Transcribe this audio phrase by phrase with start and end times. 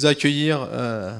[0.00, 1.12] vous accueillir euh,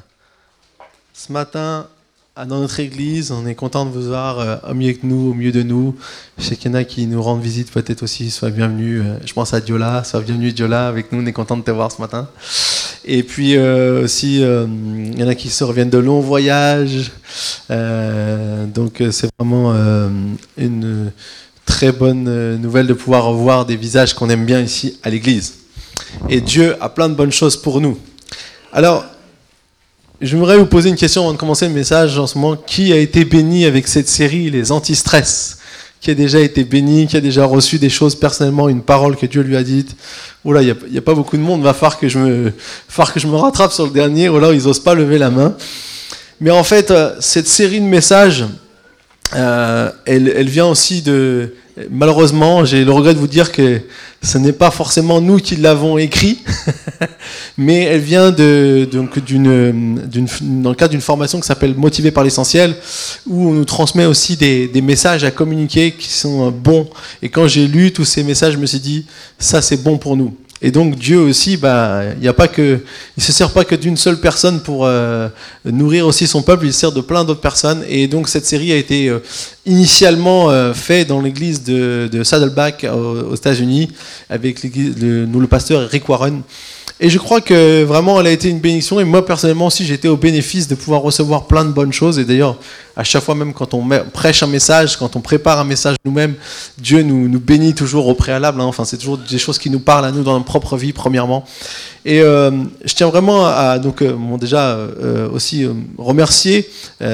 [1.12, 1.86] ce matin
[2.34, 3.30] dans notre église.
[3.30, 5.96] On est content de vous voir euh, au milieu de nous, au milieu de nous.
[6.38, 8.30] Je sais qu'il y en a qui nous rendent visite peut-être aussi.
[8.30, 9.00] Sois bienvenue.
[9.00, 10.02] Euh, je pense à Diola.
[10.02, 11.20] Sois bienvenue Diola avec nous.
[11.22, 12.30] On est content de te voir ce matin.
[13.04, 17.10] Et puis aussi, il y en a qui se reviennent de longs voyages.
[17.70, 19.72] donc c'est vraiment
[20.58, 21.10] une
[21.64, 25.54] très bonne nouvelle de pouvoir revoir des visages qu'on aime bien ici à l'église.
[26.28, 27.98] Et Dieu a plein de bonnes choses pour nous.
[28.72, 29.04] Alors,
[30.20, 32.56] j'aimerais vous poser une question avant de commencer le message en ce moment.
[32.56, 35.58] Qui a été béni avec cette série, les anti-stress?
[36.00, 39.26] Qui a déjà été béni, qui a déjà reçu des choses personnellement, une parole que
[39.26, 39.96] Dieu lui a dite?
[40.44, 42.52] Oula, il n'y a, pas beaucoup de monde, va falloir que, je me,
[43.12, 45.56] que je me rattrape sur le dernier, ou alors ils n'osent pas lever la main.
[46.40, 48.44] Mais en fait, euh, cette série de messages,
[49.34, 51.54] euh, elle, elle, vient aussi de,
[51.88, 53.80] Malheureusement, j'ai le regret de vous dire que
[54.22, 56.40] ce n'est pas forcément nous qui l'avons écrit,
[57.58, 59.94] mais elle vient donc d'une,
[60.40, 62.74] dans le cadre d'une formation qui s'appelle Motivé par l'essentiel,
[63.26, 66.88] où on nous transmet aussi des, des, messages à communiquer qui sont bons.
[67.22, 69.06] Et quand j'ai lu tous ces messages, je me suis dit,
[69.38, 70.34] ça c'est bon pour nous.
[70.62, 72.80] Et donc Dieu aussi, bah, il a pas que,
[73.16, 75.28] il se sert pas que d'une seule personne pour euh,
[75.64, 77.82] nourrir aussi son peuple, il sert de plein d'autres personnes.
[77.88, 79.20] Et donc cette série a été euh,
[79.64, 83.90] initialement euh, faite dans l'église de, Saddleback aux, États-Unis
[84.28, 86.42] avec le, nous le pasteur Rick Warren.
[87.02, 89.00] Et je crois que vraiment elle a été une bénédiction.
[89.00, 92.18] Et moi personnellement aussi, j'ai été au bénéfice de pouvoir recevoir plein de bonnes choses.
[92.18, 92.58] Et d'ailleurs,
[92.94, 96.34] à chaque fois même quand on prêche un message, quand on prépare un message nous-mêmes,
[96.76, 98.60] Dieu nous, bénit toujours au préalable.
[98.60, 98.64] Hein.
[98.64, 101.46] Enfin, c'est toujours des choses qui nous parlent à nous dans notre propre vie, premièrement.
[102.04, 102.50] Et euh,
[102.84, 106.68] je tiens vraiment à donc euh, déjà euh, aussi remercier
[107.00, 107.06] dans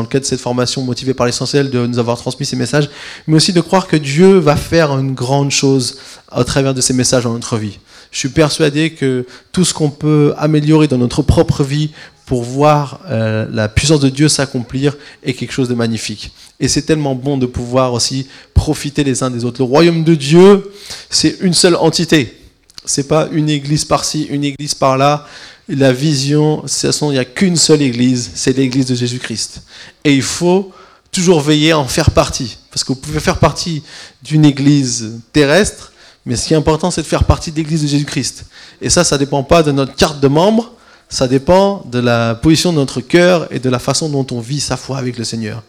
[0.00, 2.88] le cadre de cette formation motivée par l'essentiel de nous avoir transmis ces messages,
[3.26, 5.96] mais aussi de croire que Dieu va faire une grande chose
[6.30, 7.80] à travers de ces messages dans notre vie.
[8.10, 11.90] Je suis persuadé que tout ce qu'on peut améliorer dans notre propre vie
[12.28, 16.30] pour voir euh, la puissance de Dieu s'accomplir est quelque chose de magnifique.
[16.60, 19.60] Et c'est tellement bon de pouvoir aussi profiter les uns des autres.
[19.60, 20.70] Le royaume de Dieu,
[21.08, 22.36] c'est une seule entité.
[22.84, 25.26] C'est pas une église par-ci, une église par-là.
[25.68, 29.62] La vision, il n'y a qu'une seule église, c'est l'église de Jésus-Christ.
[30.04, 30.72] Et il faut
[31.10, 32.58] toujours veiller à en faire partie.
[32.70, 33.82] Parce que vous pouvez faire partie
[34.22, 35.92] d'une église terrestre,
[36.28, 38.44] mais ce qui est important, c'est de faire partie de l'église de Jésus-Christ.
[38.82, 40.74] Et ça, ça ne dépend pas de notre carte de membre,
[41.08, 44.60] ça dépend de la position de notre cœur et de la façon dont on vit
[44.60, 45.62] sa foi avec le Seigneur.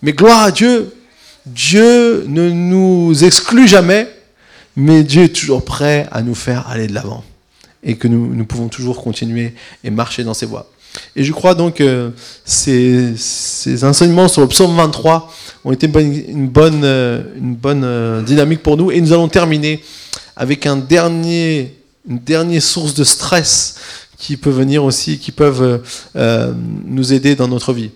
[0.00, 0.94] Mais gloire à Dieu,
[1.44, 4.08] Dieu ne nous exclut jamais,
[4.76, 7.22] mais Dieu est toujours prêt à nous faire aller de l'avant.
[7.82, 9.54] Et que nous, nous, pouvons toujours continuer
[9.84, 10.70] et marcher dans ses voies.
[11.16, 12.12] Et je crois donc que
[12.44, 13.14] ces,
[13.84, 15.32] enseignements sur le psaume 23
[15.64, 16.84] ont été une bonne,
[17.36, 18.90] une bonne euh, dynamique pour nous.
[18.90, 19.82] Et nous allons terminer
[20.36, 23.76] avec un dernier, une dernière source de stress
[24.18, 25.78] qui peut venir aussi, qui peuvent euh,
[26.16, 26.52] euh,
[26.84, 27.90] nous aider dans notre vie.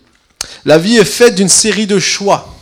[0.64, 2.54] La vie est faite d'une série de choix.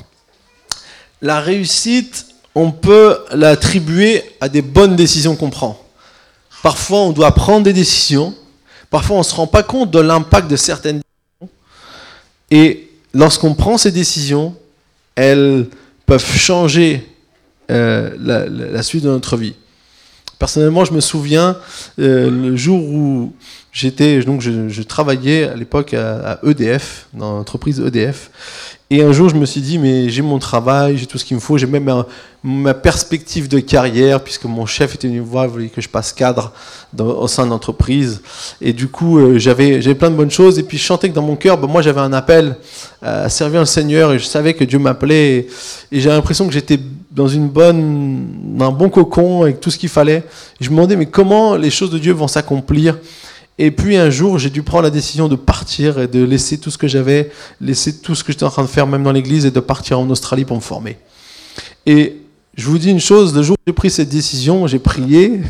[1.23, 5.81] La réussite, on peut l'attribuer à des bonnes décisions qu'on prend.
[6.63, 8.35] Parfois, on doit prendre des décisions.
[8.95, 11.57] Parfois, on ne se rend pas compte de l'impact de certaines décisions.
[12.53, 14.55] Et lorsqu'on prend ces décisions,
[15.17, 15.67] elles
[16.07, 17.05] peuvent changer
[17.73, 19.57] euh, la, suite de notre vie.
[20.39, 21.57] Personnellement, je me souviens
[21.99, 23.33] euh, le jour où
[23.73, 28.31] j'étais, donc je, travaillais à l'époque à, EDF, dans l'entreprise EDF,
[28.91, 31.37] et un jour je me suis dit, mais j'ai mon travail, j'ai tout ce qu'il
[31.37, 32.05] me faut, j'ai même
[32.43, 36.13] ma perspective de carrière, puisque mon chef était venu me voir, voulait que je passe
[36.13, 36.53] cadre
[36.99, 38.21] au sein de l'entreprise,
[38.61, 41.15] et du coup euh, j'avais, j'avais plein de bonnes choses, et puis je chantais que
[41.15, 42.57] dans mon cœur, ben, moi j'avais un appel
[43.01, 45.49] à servir le Seigneur, et je savais que Dieu m'appelait, et,
[45.91, 46.79] et j'ai l'impression que j'étais
[47.15, 50.25] dans une bonne, un bon cocon avec tout ce qu'il fallait.
[50.61, 52.99] je me demandais mais comment les choses de Dieu vont s'accomplir.
[53.59, 56.71] Et puis un jour, j'ai dû prendre la décision de partir et de laisser tout
[56.71, 59.47] ce que j'avais, laisser tout ce que j'étais en train de faire même dans l'église
[59.47, 60.97] et de partir en Australie pour me former.
[61.87, 62.17] Et
[62.57, 65.41] je vous dis une chose, le jour où j'ai pris cette décision, j'ai prié,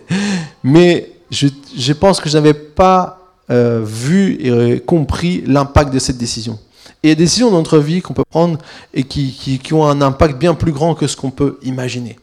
[0.62, 6.18] mais je, je, pense que je n'avais pas euh, vu et compris l'impact de cette
[6.18, 6.58] décision.
[7.02, 8.58] Et il y a des décisions dans notre vie qu'on peut prendre
[8.92, 9.32] et qui,
[9.62, 12.16] qui, ont un impact bien plus grand que ce qu'on peut imaginer.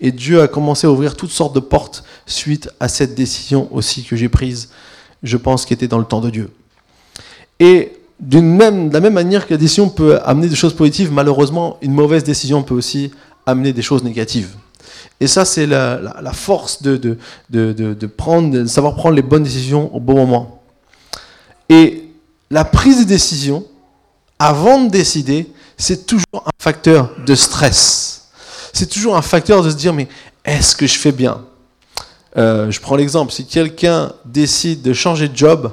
[0.00, 4.04] Et Dieu a commencé à ouvrir toutes sortes de portes suite à cette décision aussi
[4.04, 4.70] que j'ai prise,
[5.22, 6.50] je pense, qui était dans le temps de Dieu.
[7.60, 11.78] Et même, de la même manière que la décision peut amener des choses positives, malheureusement,
[11.80, 13.10] une mauvaise décision peut aussi
[13.46, 14.54] amener des choses négatives.
[15.20, 17.16] Et ça, c'est la, la, force de, de,
[17.50, 20.62] de, de, prendre, de savoir prendre les bonnes décisions au bon moment.
[21.68, 22.04] Et
[22.50, 23.64] la prise de décision,
[24.38, 28.15] avant de décider, c'est toujours un facteur de stress.
[28.76, 30.06] C'est toujours un facteur de se dire, mais
[30.44, 31.40] est-ce que je fais bien
[32.36, 35.72] Euh, je prends l'exemple, si quelqu'un décide de changer de job,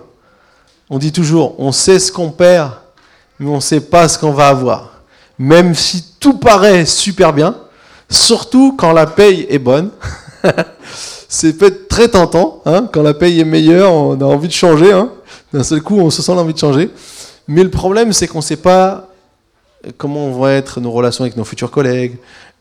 [0.89, 2.71] on dit toujours, on sait ce qu'on perd,
[3.39, 5.01] mais on ne sait pas ce qu'on va avoir.
[5.37, 7.57] Même si tout paraît super bien,
[8.09, 9.89] surtout quand la paye est bonne.
[11.27, 14.93] c'est peut-être très tentant, hein, quand la paye est meilleure, on a envie de changer.
[14.93, 15.09] Hein.
[15.51, 16.89] D'un seul coup, on se sent l'envie de changer.
[17.49, 19.09] Mais le problème, c'est qu'on ne sait pas
[19.97, 22.15] comment vont être nos relations avec nos futurs collègues.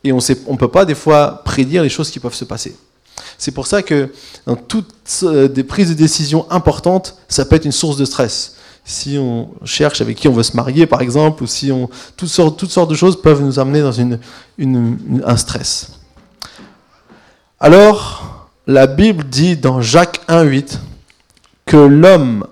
[0.04, 2.76] Et on ne peut pas, des fois, prédire les choses qui peuvent se passer.
[3.38, 4.12] C'est pour ça que
[4.46, 8.56] dans toutes euh, des prises de décision importantes, ça peut être une source de stress.
[8.84, 12.28] Si on cherche avec qui on veut se marier, par exemple, ou si on, toutes
[12.28, 15.93] sortes, de choses peuvent nous amener dans un stress.
[17.60, 20.78] Alors, la Bible dit dans Jacques 1,8
[21.64, 22.46] que l'homme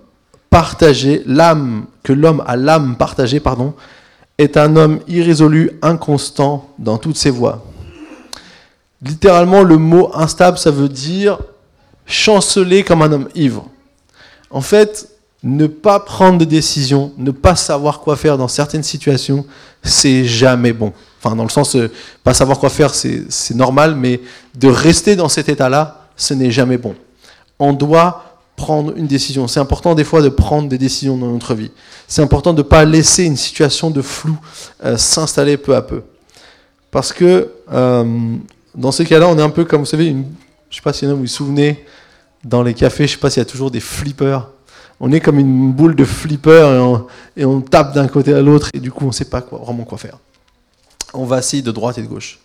[0.50, 3.74] partagé, l'âme, que l'homme a l'âme partagée, pardon,
[4.40, 7.62] est un homme irrésolu, inconstant dans toutes ses voies.
[9.02, 11.38] Littéralement, le mot instable, ça veut dire
[12.06, 13.66] chanceler comme un homme ivre.
[14.50, 15.10] En fait,
[15.42, 19.44] ne pas prendre de décision, ne pas savoir quoi faire dans certaines situations,
[19.82, 20.94] c'est jamais bon.
[21.22, 21.90] Enfin, dans le sens, euh,
[22.24, 24.22] pas savoir quoi faire, c'est normal, mais
[24.54, 26.94] de rester dans cet état-là, ce n'est jamais bon.
[27.58, 28.29] On doit
[28.60, 29.48] prendre une décision.
[29.48, 31.70] C'est important des fois de prendre des décisions dans notre vie.
[32.06, 34.38] C'est important de ne pas laisser une situation de flou
[34.84, 36.02] euh, s'installer peu à peu.
[36.90, 38.36] Parce que euh,
[38.74, 40.24] dans ces cas-là, on est un peu comme, vous savez, je ne
[40.70, 41.84] sais pas si vous vous souvenez,
[42.44, 44.46] dans les cafés, je ne sais pas s'il y a toujours des flippers.
[45.00, 48.80] On est comme une boule de flippers et on, tape d'un côté à l'autre et
[48.80, 50.18] du coup on ne sait pas vraiment quoi faire.
[51.14, 52.38] On vacille de droite et de gauche.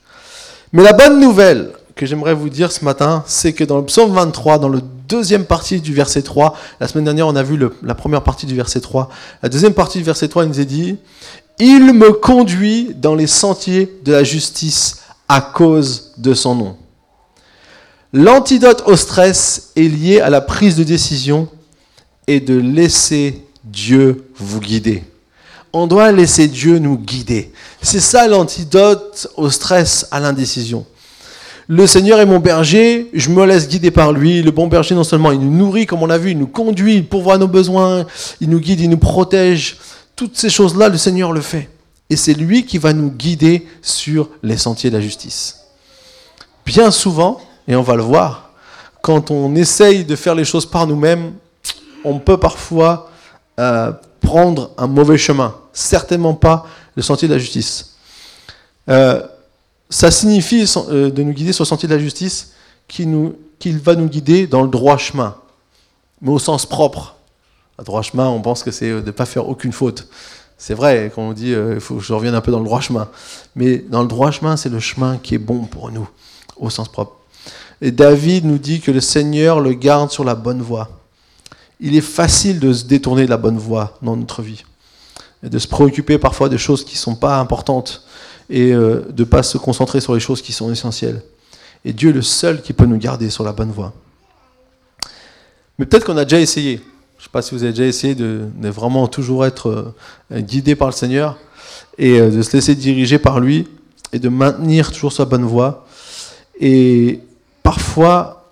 [0.71, 4.13] Mais la bonne nouvelle que j'aimerais vous dire ce matin, c'est que dans le psaume
[4.13, 7.95] 23, dans le deuxième partie du verset 3, la semaine dernière on a vu la
[7.95, 9.09] première partie du verset 3,
[9.41, 10.97] la deuxième partie du verset 3 il nous est dit,
[11.57, 16.77] Il me conduit dans les sentiers de la justice à cause de son nom.
[18.11, 21.47] L'antidote au stress est lié à la prise de décision
[22.27, 25.03] et de laisser Dieu vous guider.
[25.73, 27.51] On doit laisser Dieu nous guider.
[27.81, 30.85] C'est ça l'antidote au stress, à l'indécision.
[31.67, 34.43] Le Seigneur est mon berger, je me laisse guider par lui.
[34.43, 36.95] Le bon berger, non seulement il nous nourrit, comme on l'a vu, il nous conduit,
[36.95, 38.05] il pourvoit nos besoins,
[38.39, 39.77] il nous guide, il nous protège.
[40.15, 41.69] Toutes ces choses-là, le Seigneur le fait.
[42.09, 45.61] Et c'est lui qui va nous guider sur les sentiers de la justice.
[46.65, 48.51] Bien souvent, et on va le voir,
[49.01, 51.33] quand on essaye de faire les choses par nous-mêmes,
[52.03, 53.09] on peut parfois
[53.59, 53.91] euh,
[54.21, 55.55] prendre un mauvais chemin.
[55.73, 57.95] Certainement pas le sentier de la justice.
[58.87, 59.21] Euh,
[59.89, 62.53] ça signifie euh, de nous guider sur le sentier de la justice
[62.87, 65.35] qu'il va nous guider dans le droit chemin,
[66.21, 67.15] mais au sens propre.
[67.77, 70.07] Le droit chemin, on pense que c'est de ne pas faire aucune faute.
[70.57, 72.65] C'est vrai, quand on dit il euh, faut que je revienne un peu dans le
[72.65, 73.09] droit chemin.
[73.55, 76.07] Mais dans le droit chemin, c'est le chemin qui est bon pour nous,
[76.57, 77.17] au sens propre.
[77.81, 80.89] Et David nous dit que le Seigneur le garde sur la bonne voie.
[81.81, 84.63] Il est facile de se détourner de la bonne voie dans notre vie.
[85.43, 88.05] Et de se préoccuper parfois de choses qui ne sont pas importantes
[88.49, 91.21] et euh, de ne pas se concentrer sur les choses qui sont essentielles.
[91.83, 93.93] Et Dieu est le seul qui peut nous garder sur la bonne voie.
[95.77, 96.77] Mais peut-être qu'on a déjà essayé.
[97.17, 99.95] Je ne sais pas si vous avez déjà essayé de, vraiment toujours être
[100.31, 101.37] euh, guidé par le Seigneur
[101.97, 103.67] et euh, de se laisser diriger par lui
[104.13, 105.85] et de maintenir toujours sa bonne voie.
[106.59, 107.19] Et
[107.63, 108.51] parfois,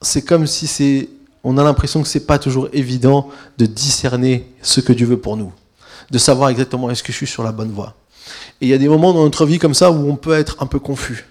[0.00, 1.08] c'est comme si c'est,
[1.44, 3.28] on a l'impression que c'est pas toujours évident
[3.58, 5.52] de discerner ce que Dieu veut pour nous,
[6.10, 7.94] de savoir exactement est-ce que je suis sur la bonne voie.
[8.62, 10.56] Et il y a des moments dans notre vie comme ça où on peut être
[10.60, 11.26] un peu confus.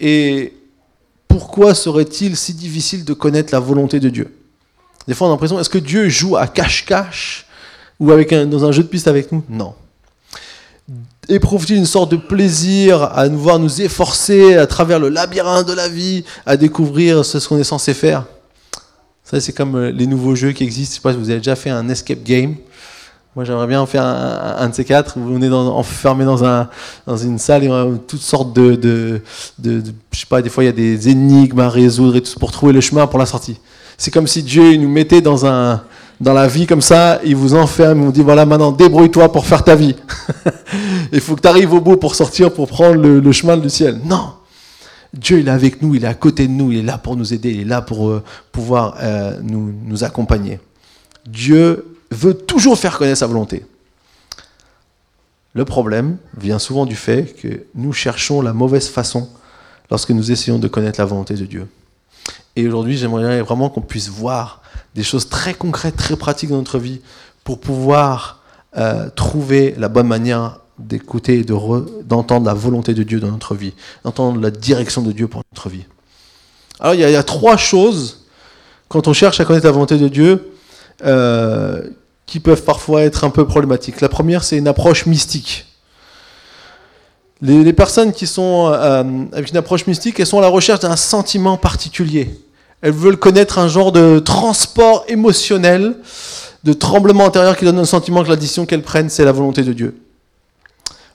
[0.00, 0.52] Et
[1.28, 4.34] pourquoi serait-il si difficile de connaître la volonté de Dieu?
[5.06, 7.46] Des fois, on a l'impression, est-ce que Dieu joue à cache-cache
[8.00, 9.44] ou avec dans un jeu de piste avec nous?
[9.48, 9.74] Non.
[11.28, 15.72] Éprouve-t-il une sorte de plaisir à nous voir nous efforcer à travers le labyrinthe de
[15.72, 18.24] la vie, à découvrir ce qu'on est censé faire?
[19.22, 20.94] Ça, c'est comme euh, les nouveaux jeux qui existent.
[20.94, 22.56] Je sais pas si vous avez déjà fait un escape game.
[23.34, 25.18] Moi, j'aimerais bien faire un, de ces quatre.
[25.18, 26.68] Vous venez dans, enfermé dans, un,
[27.06, 29.22] dans une salle et on a toutes sortes de, de,
[29.58, 32.38] de, Je sais pas, des fois, il y a des énigmes à résoudre et tout
[32.38, 33.58] pour trouver le chemin pour la sortie.
[33.96, 35.82] C'est comme si Dieu nous mettait dans, un,
[36.20, 39.46] dans la vie comme ça, il vous enferme, il vous dit voilà, maintenant, débrouille-toi pour
[39.46, 39.96] faire ta vie.
[41.12, 43.98] il faut que tu arrives au bout pour sortir, pour prendre le, chemin du ciel.
[44.04, 44.34] Non!
[45.14, 47.16] Dieu, il est avec nous, il est à côté de nous, il est là pour
[47.16, 50.60] nous aider, il est là pour euh, pouvoir euh, nous, nous accompagner.
[51.26, 53.64] Dieu veut toujours faire connaître sa volonté.
[55.54, 59.28] Le problème vient souvent du fait que nous cherchons la mauvaise façon
[59.90, 61.68] lorsque nous essayons de connaître la volonté de Dieu.
[62.56, 64.62] Et aujourd'hui, j'aimerais vraiment qu'on puisse voir
[64.94, 67.00] des choses très concrètes, très pratiques dans notre vie
[67.44, 68.42] pour pouvoir
[68.76, 73.74] euh, trouver la bonne manière d'écouter et d'entendre la volonté de Dieu dans notre vie,
[74.04, 75.84] d'entendre la direction de Dieu pour notre vie.
[76.80, 78.24] Alors il y, a, trois choses,
[78.88, 80.52] quand on cherche à connaître la volonté de Dieu,
[81.04, 81.82] euh,
[82.26, 84.00] qui peuvent parfois être un peu problématiques.
[84.00, 85.66] La première, c'est une approche mystique.
[87.40, 89.02] Les, personnes qui sont euh,
[89.32, 92.30] avec une approche mystique, elles sont à la recherche d'un sentiment particulier.
[92.82, 95.96] Elles veulent connaître un genre de transport émotionnel,
[96.62, 99.62] de tremblement intérieur qui donne un sentiment que la décision qu'elles prennent, c'est la volonté
[99.62, 99.96] de Dieu.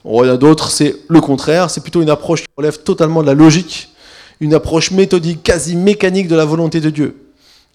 [0.04, 3.22] il y en a d'autres, c'est le contraire, c'est plutôt une approche qui relève totalement
[3.22, 3.88] de la logique,
[4.40, 7.16] une approche méthodique, quasi mécanique de la volonté de Dieu.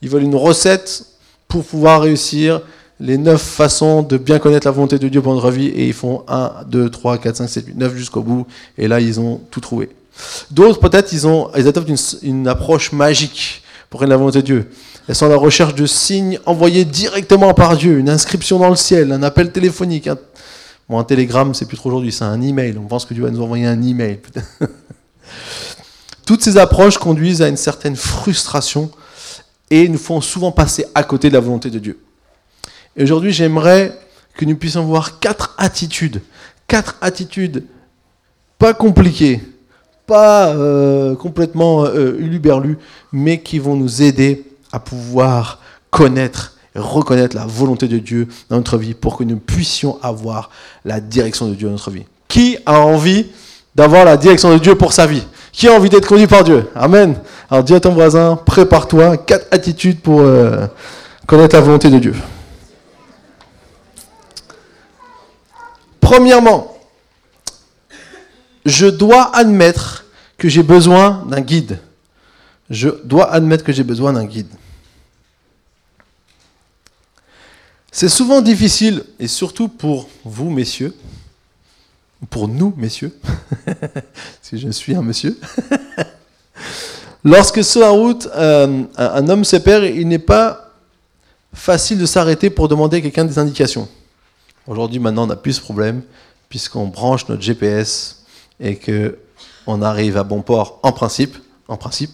[0.03, 1.05] Ils veulent une recette
[1.47, 2.61] pour pouvoir réussir
[2.99, 5.93] les neuf façons de bien connaître la volonté de Dieu pour notre vie, et ils
[5.93, 8.47] font 1, 2, 3, 4, 5, 7, 8, 9 jusqu'au bout,
[8.77, 9.89] et là ils ont tout trouvé.
[10.51, 14.69] D'autres peut-être ils, ont, adoptent une, une approche magique pour connaître la volonté de Dieu.
[15.07, 18.75] Elles sont à la recherche de signes envoyés directement par Dieu, une inscription dans le
[18.75, 20.07] ciel, un appel téléphonique.
[20.07, 20.17] Un,
[20.87, 22.77] bon, un télégramme, c'est plus trop aujourd'hui, c'est un email.
[22.77, 24.19] On pense que Dieu va nous envoyer un email.
[26.25, 28.89] Toutes ces approches conduisent à une certaine frustration
[29.69, 31.99] et nous font souvent passer à côté de la volonté de Dieu.
[32.95, 33.97] Et aujourd'hui, j'aimerais
[34.35, 36.21] que nous puissions voir quatre attitudes.
[36.67, 37.63] Quatre attitudes
[38.57, 39.41] pas compliquées,
[40.07, 42.77] pas euh, complètement euh, uluberlues,
[43.11, 45.59] mais qui vont nous aider à pouvoir
[45.91, 50.49] connaître et reconnaître la volonté de Dieu dans notre vie pour que nous puissions avoir
[50.85, 52.05] la direction de Dieu dans notre vie.
[52.27, 53.27] Qui a envie
[53.75, 55.23] d'avoir la direction de Dieu pour sa vie?
[55.51, 56.69] Qui a envie d'être conduit par Dieu?
[56.73, 57.15] Amen.
[57.49, 60.65] Alors dis à ton voisin, prépare-toi, quatre attitudes pour euh,
[61.27, 62.15] connaître la volonté de Dieu.
[66.03, 66.77] Premièrement,
[68.65, 70.03] je dois admettre
[70.37, 71.79] que j'ai besoin d'un guide.
[72.69, 74.49] Je dois admettre que j'ai besoin d'un guide.
[77.89, 80.93] C'est souvent difficile, et surtout pour vous, messieurs,
[82.29, 83.17] pour nous, messieurs,
[84.41, 85.39] si je suis un monsieur,
[87.23, 90.69] lorsque sur la route, euh, un homme se perd, il n'est pas
[91.53, 93.87] facile de s'arrêter pour demander à quelqu'un des indications.
[94.65, 96.03] Aujourd'hui, maintenant, on n'a plus ce problème,
[96.47, 98.23] puisqu'on branche notre GPS
[98.61, 101.35] et qu'on arrive à bon port en principe.
[101.67, 102.11] En principe,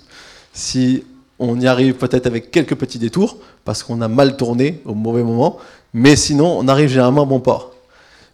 [0.51, 1.03] si
[1.37, 5.23] on y arrive peut-être avec quelques petits détours, parce qu'on a mal tourné au mauvais
[5.23, 5.57] moment,
[5.93, 7.71] mais sinon, on arrive généralement à bon port.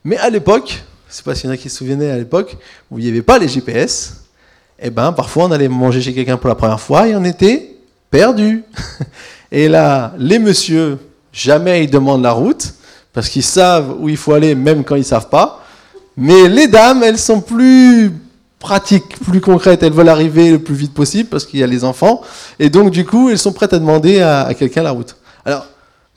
[0.05, 2.17] Mais à l'époque, je ne sais pas s'il y en a qui se souvenaient à
[2.17, 2.57] l'époque,
[2.89, 4.23] où il n'y avait pas les GPS,
[4.79, 7.75] eh ben, parfois on allait manger chez quelqu'un pour la première fois et on était
[8.09, 8.63] perdu.
[9.51, 10.97] Et là, les messieurs,
[11.31, 12.73] jamais ils demandent la route,
[13.15, 15.63] parce qu'ils savent où il faut aller, même quand ils ne savent pas.
[16.17, 18.11] Mais les dames, elles sont plus
[18.59, 19.83] pratiques, plus concrètes.
[19.83, 22.21] Elles veulent arriver le plus vite possible parce qu'il y a les enfants.
[22.59, 25.15] Et donc, du coup, elles sont prêtes à demander à, quelqu'un la route.
[25.45, 25.65] Alors,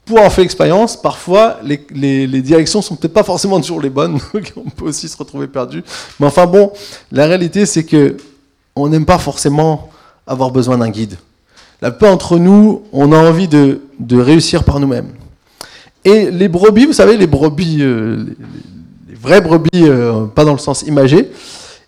[0.05, 3.91] pour en faire l'expérience, parfois, les, les, les directions sont peut-être pas forcément toujours les
[3.91, 4.19] bonnes.
[4.35, 5.85] Donc, on peut aussi se retrouver perdu.
[6.19, 6.73] Mais enfin, bon,
[7.13, 8.17] la réalité, c'est que
[8.75, 9.89] on n'aime pas forcément
[10.27, 11.17] avoir besoin d'un guide.
[11.81, 15.13] La plupart d'entre nous, on a envie de réussir par nous-mêmes.
[16.05, 18.25] Et les brebis, vous savez, les brebis, euh,
[19.09, 21.31] les, vraies brebis, euh, pas dans le sens imagé,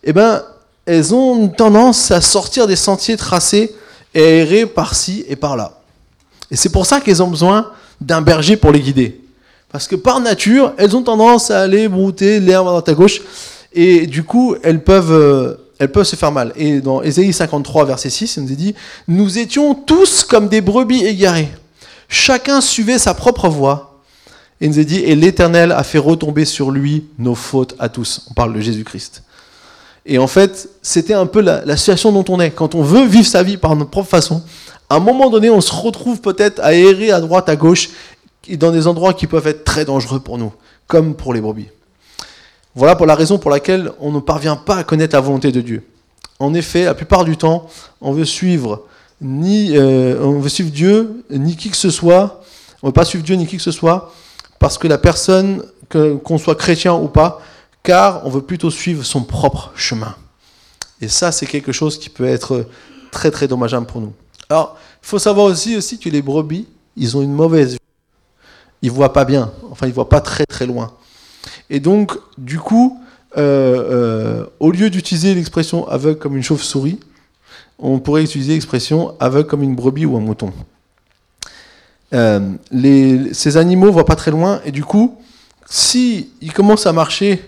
[0.02, 0.42] eh ben,
[0.86, 3.74] elles ont une tendance à sortir des sentiers tracés
[4.14, 5.80] et à errer par-ci et par-là.
[6.50, 9.20] Et c'est pour ça qu'elles ont besoin d'un berger pour les guider.
[9.70, 13.20] Parce que par nature, elles ont tendance à aller brouter l'herbe à droite à gauche,
[13.72, 16.52] et du coup, elles peuvent, euh, elles peuvent se faire mal.
[16.56, 18.74] Et dans Ésaïe 53, verset 6, il nous est dit
[19.06, 21.48] Nous étions tous comme des brebis égarées.
[22.08, 23.89] Chacun suivait sa propre voie
[24.60, 27.88] et il nous a dit, et l'Éternel a fait retomber sur lui nos fautes à
[27.88, 28.26] tous.
[28.30, 29.22] On parle de Jésus-Christ.
[30.04, 32.50] Et en fait, c'était un peu la, situation dont on est.
[32.50, 34.42] Quand on veut vivre sa vie par notre propre façon,
[34.90, 37.90] à un moment donné, on se retrouve peut-être à errer à droite, à gauche,
[38.50, 40.52] dans des endroits qui peuvent être très dangereux pour nous,
[40.86, 41.68] comme pour les brebis.
[42.74, 45.60] Voilà pour la raison pour laquelle on ne parvient pas à connaître la volonté de
[45.60, 45.84] Dieu.
[46.38, 47.68] En effet, la plupart du temps,
[48.00, 48.84] on veut suivre
[49.20, 52.42] ni euh, on veut suivre Dieu, ni qui que ce soit.
[52.82, 54.12] On ne veut pas suivre Dieu ni qui que ce soit,
[54.60, 57.40] parce que la personne, qu'on soit chrétien ou pas,
[57.82, 60.14] car on veut plutôt suivre son propre chemin.
[61.00, 62.66] Et ça, c'est quelque chose qui peut être
[63.10, 64.12] très très dommageable pour nous.
[64.48, 67.78] Alors, il faut savoir aussi, aussi que les brebis, ils ont une mauvaise vue.
[68.82, 70.92] Ils voient pas bien, enfin ils voient pas très très loin.
[71.70, 73.00] Et donc, du coup,
[73.38, 77.00] euh, euh, au lieu d'utiliser l'expression aveugle comme une chauve-souris,
[77.78, 80.52] on pourrait utiliser l'expression aveugle comme une brebis ou un mouton.
[82.12, 82.40] Euh,
[83.32, 85.16] ces animaux voient pas très loin et du coup,
[85.68, 87.42] si commencent à marcher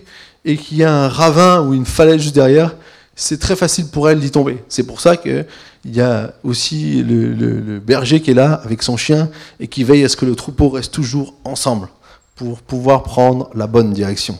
[0.44, 2.74] et qu'il y a un ravin ou une falaise juste derrière,
[3.14, 4.62] c'est très facile pour elles d'y tomber.
[4.68, 5.46] C'est pour ça qu'il
[5.84, 9.28] y a aussi le, berger qui est là avec son chien
[9.60, 11.88] et qui veille à ce que le troupeau reste toujours ensemble
[12.36, 14.38] pour pouvoir prendre la bonne direction.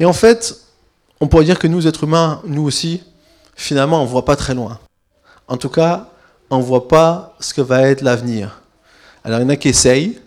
[0.00, 0.56] Et en fait,
[1.20, 3.02] on pourrait dire que nous, êtres humains, nous aussi,
[3.54, 4.80] finalement, on ne voit pas très loin.
[5.46, 6.11] En tout cas,
[6.52, 8.60] on ne voit pas ce que va être l'avenir.
[9.24, 10.18] Alors il y en a qui essayent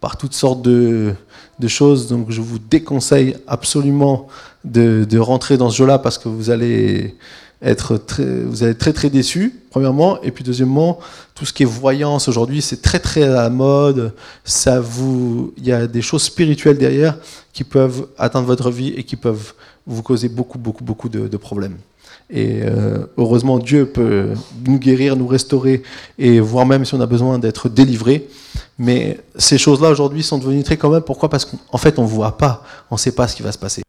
[0.00, 1.14] par toutes sortes de,
[1.66, 4.28] choses, donc je vous déconseille absolument
[4.64, 7.16] de, rentrer dans ce jeu-là parce que vous allez
[7.62, 10.98] être très, vous allez très très déçu, premièrement, et puis deuxièmement,
[11.34, 14.12] tout ce qui est voyance aujourd'hui, c'est très très à la mode.
[14.44, 17.16] Ça vous, il y a des choses spirituelles derrière
[17.52, 19.54] qui peuvent atteindre votre vie et qui peuvent
[19.86, 21.78] vous causer beaucoup beaucoup beaucoup de, problèmes.
[22.30, 24.30] Et euh, heureusement, Dieu peut
[24.66, 25.82] nous guérir, nous restaurer,
[26.18, 28.28] et voire même si on a besoin d'être délivré.
[28.78, 31.02] Mais ces choses-là aujourd'hui sont devenues très communes.
[31.02, 31.28] Pourquoi?
[31.28, 33.58] Parce qu'en fait, on ne voit pas, on ne sait pas ce qui va se
[33.58, 33.82] passer.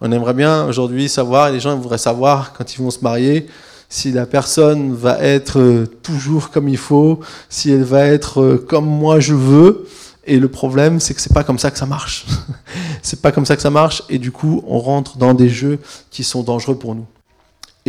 [0.00, 3.46] On aimerait bien aujourd'hui savoir, les gens voudraient savoir quand ils vont se marier,
[3.88, 8.66] si la personne va être euh, toujours comme il faut, si elle va être euh,
[8.66, 9.86] comme moi je veux.
[10.24, 12.26] Et le problème, c'est que c'est pas comme ça que ça marche.
[13.02, 15.78] c'est pas comme ça que ça marche, et du coup, on rentre dans des jeux
[16.10, 17.06] qui sont dangereux pour nous.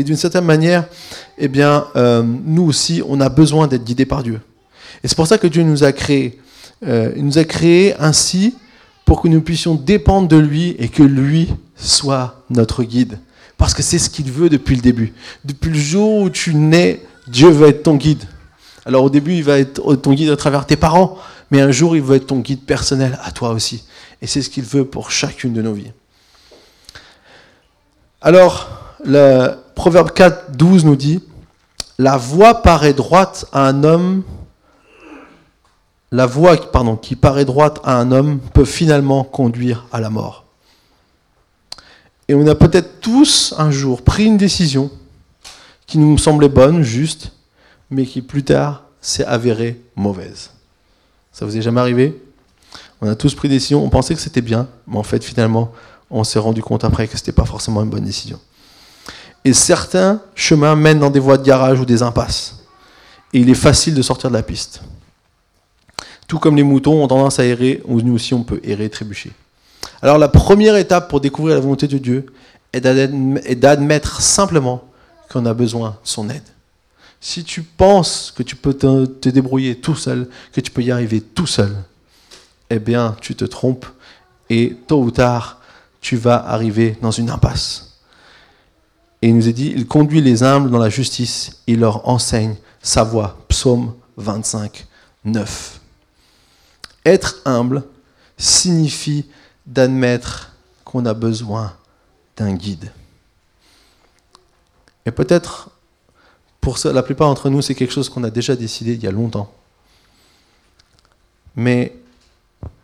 [0.01, 0.88] Et d'une certaine manière,
[1.38, 4.41] eh bien, euh, nous aussi, on a besoin d'être guidés par Dieu.
[5.03, 6.39] Et c'est pour ça que Dieu nous a créés.
[6.84, 8.55] il nous a créés ainsi
[9.05, 13.20] pour que nous puissions dépendre de lui et que lui soit notre guide.
[13.58, 15.13] Parce que c'est ce qu'il veut depuis le début.
[15.46, 18.24] Depuis le jour où tu nais, Dieu veut être ton guide.
[18.86, 21.20] Alors au début, il va être ton guide à travers tes parents,
[21.51, 23.84] mais un jour, il veut être ton guide personnel à toi aussi.
[24.20, 25.91] Et c'est ce qu'il veut pour chacune de nos vies.
[28.22, 28.70] Alors,
[29.03, 31.23] le Proverbe 4, 12 nous dit,
[31.97, 34.21] La voie paraît droite à un homme
[36.11, 36.55] la voie
[37.01, 40.45] qui paraît droite à un homme peut finalement conduire à la mort.
[42.27, 44.91] Et on a peut-être tous un jour pris une décision
[45.88, 47.31] qui nous semblait bonne, juste,
[47.89, 50.51] mais qui plus tard s'est avérée mauvaise.
[51.31, 52.21] Ça vous est jamais arrivé?
[53.01, 55.71] On a tous pris des décisions, on pensait que c'était bien, mais en fait finalement,
[56.11, 58.39] on s'est rendu compte après que ce n'était pas forcément une bonne décision.
[59.43, 62.63] Et certains chemins mènent dans des voies de garage ou des impasses.
[63.33, 64.81] Et il est facile de sortir de la piste.
[66.27, 69.31] Tout comme les moutons ont tendance à errer, nous aussi on peut errer, trébucher.
[70.01, 72.27] Alors la première étape pour découvrir la volonté de Dieu
[72.74, 72.81] est
[73.55, 74.83] d'admettre simplement
[75.29, 76.44] qu'on a besoin de son aide.
[77.20, 80.92] Si tu penses que tu peux te, te, débrouiller tout seul, que tu peux y
[80.92, 81.75] arriver tout seul,
[82.70, 83.85] eh bien tu te trompes
[84.50, 85.59] et tôt ou tard
[86.00, 87.90] tu vas arriver dans une impasse.
[89.22, 92.55] Et il nous est dit, il conduit les humbles dans la justice, il leur enseigne
[92.81, 93.38] sa voie.
[93.48, 94.88] Psaume 25,
[95.25, 95.79] 9.
[97.05, 97.84] Être humble
[98.38, 99.25] signifie
[99.66, 100.53] d'admettre
[100.84, 101.74] qu'on a besoin
[102.36, 102.92] d'un guide.
[105.05, 105.70] Et peut-être,
[106.60, 109.12] pour la plupart d'entre nous, c'est quelque chose qu'on a déjà décidé il y a
[109.12, 109.53] longtemps.
[111.55, 111.96] Mais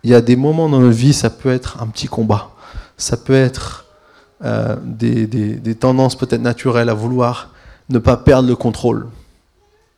[0.03, 2.51] il y a des moments dans notre vie, ça peut être un petit combat.
[2.97, 3.86] Ça peut être
[4.43, 7.53] euh, des, des, tendances peut-être naturelles à vouloir
[7.89, 9.07] ne pas perdre le contrôle.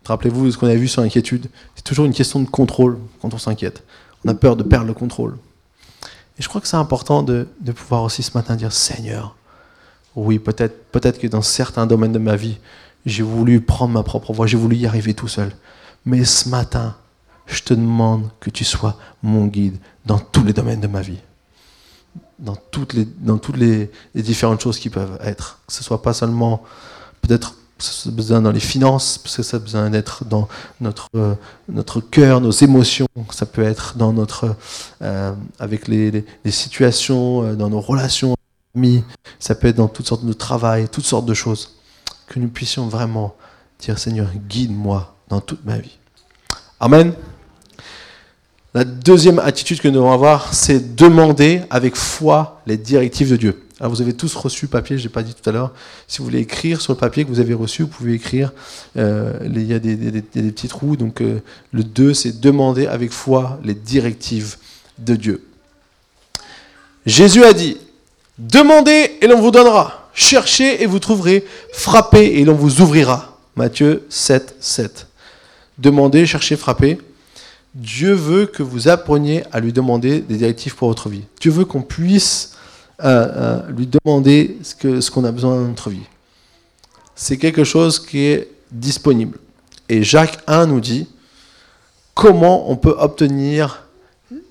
[0.06, 1.48] Rappelez-vous de ce qu'on a vu sur l'inquiétude.
[1.76, 3.84] C'est toujours une question de contrôle quand on s'inquiète.
[4.26, 5.38] On a peur de perdre le contrôle.
[6.38, 9.36] Et je crois que c'est important de, pouvoir aussi ce matin dire Seigneur,
[10.16, 12.58] oui, peut-être peut que dans certains domaines de ma vie,
[13.06, 15.52] j'ai voulu prendre ma propre voie, j'ai voulu y arriver tout seul.
[16.06, 16.96] Mais ce matin,
[17.46, 21.20] je te demande que tu sois mon guide dans tous les domaines de ma vie.
[22.38, 25.60] Dans toutes les, dans toutes les, différentes choses qui peuvent être.
[25.68, 26.64] Que ce soit pas seulement
[27.22, 27.56] peut-être
[28.08, 30.48] besoin dans les finances, parce que ça a besoin d'être dans
[30.82, 31.34] notre, euh,
[31.70, 34.56] notre cœur, nos émotions, ça peut être dans notre,
[35.02, 38.36] euh, avec les, les, situations, euh, dans nos relations
[38.76, 39.04] amis,
[39.40, 41.76] ça peut être dans toutes sortes de travail, toutes sortes de choses.
[42.28, 43.36] Que nous puissions vraiment
[43.80, 45.98] dire Seigneur, guide-moi dans toute ma vie.
[46.80, 47.14] Amen.
[48.74, 53.64] La deuxième attitude que nous devons avoir, c'est demander avec foi les directives de Dieu.
[53.82, 55.72] Vous avez tous reçu papier, je n'ai pas dit tout à l'heure.
[56.08, 58.52] Si vous voulez écrire sur le papier que vous avez reçu, vous pouvez écrire.
[58.98, 60.98] Euh, il y a des, des, petits trous.
[60.98, 61.40] Donc euh,
[61.72, 64.58] le 2, c'est demander avec foi les directives
[64.98, 65.48] de Dieu.
[67.06, 67.78] Jésus a dit,
[68.38, 70.10] demandez et l'on vous donnera.
[70.14, 71.46] Cherchez et vous trouverez.
[71.74, 73.38] Frappez et l'on vous ouvrira.
[73.56, 75.08] Matthieu 7, 7.
[75.78, 77.00] Demandez, cherchez, frappez.
[77.76, 81.24] Dieu veut que vous appreniez à lui demander des directives pour votre vie.
[81.40, 82.56] Dieu veut qu'on puisse
[83.02, 86.02] lui demander ce qu'on a besoin dans notre vie.
[87.16, 89.38] C'est quelque chose qui est disponible.
[89.88, 91.08] Et Jacques 1 nous dit
[92.14, 93.84] comment on peut obtenir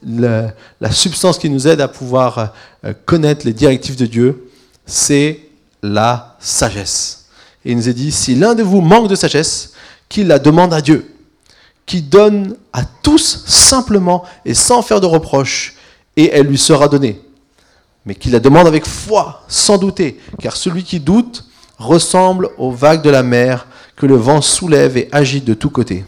[0.02, 0.54] la,
[0.90, 2.52] substance qui nous aide à pouvoir
[2.84, 4.50] euh, connaître les directives de Dieu,
[4.86, 5.40] c'est
[5.82, 7.26] la sagesse.
[7.64, 9.72] Et il nous est dit, si l'un de vous manque de sagesse,
[10.08, 11.14] qu'il la demande à Dieu,
[11.88, 15.74] qui donne à tous simplement et sans faire de reproches,
[16.16, 17.20] et elle lui sera donnée
[18.08, 21.44] mais qu'il la demande avec foi, sans douter, car celui qui doute
[21.76, 26.06] ressemble aux vagues de la mer que le vent soulève et agite de tous côtés.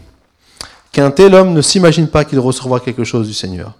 [0.91, 3.73] Qu'un tel homme ne s'imagine pas qu'il recevra quelque chose du Seigneur.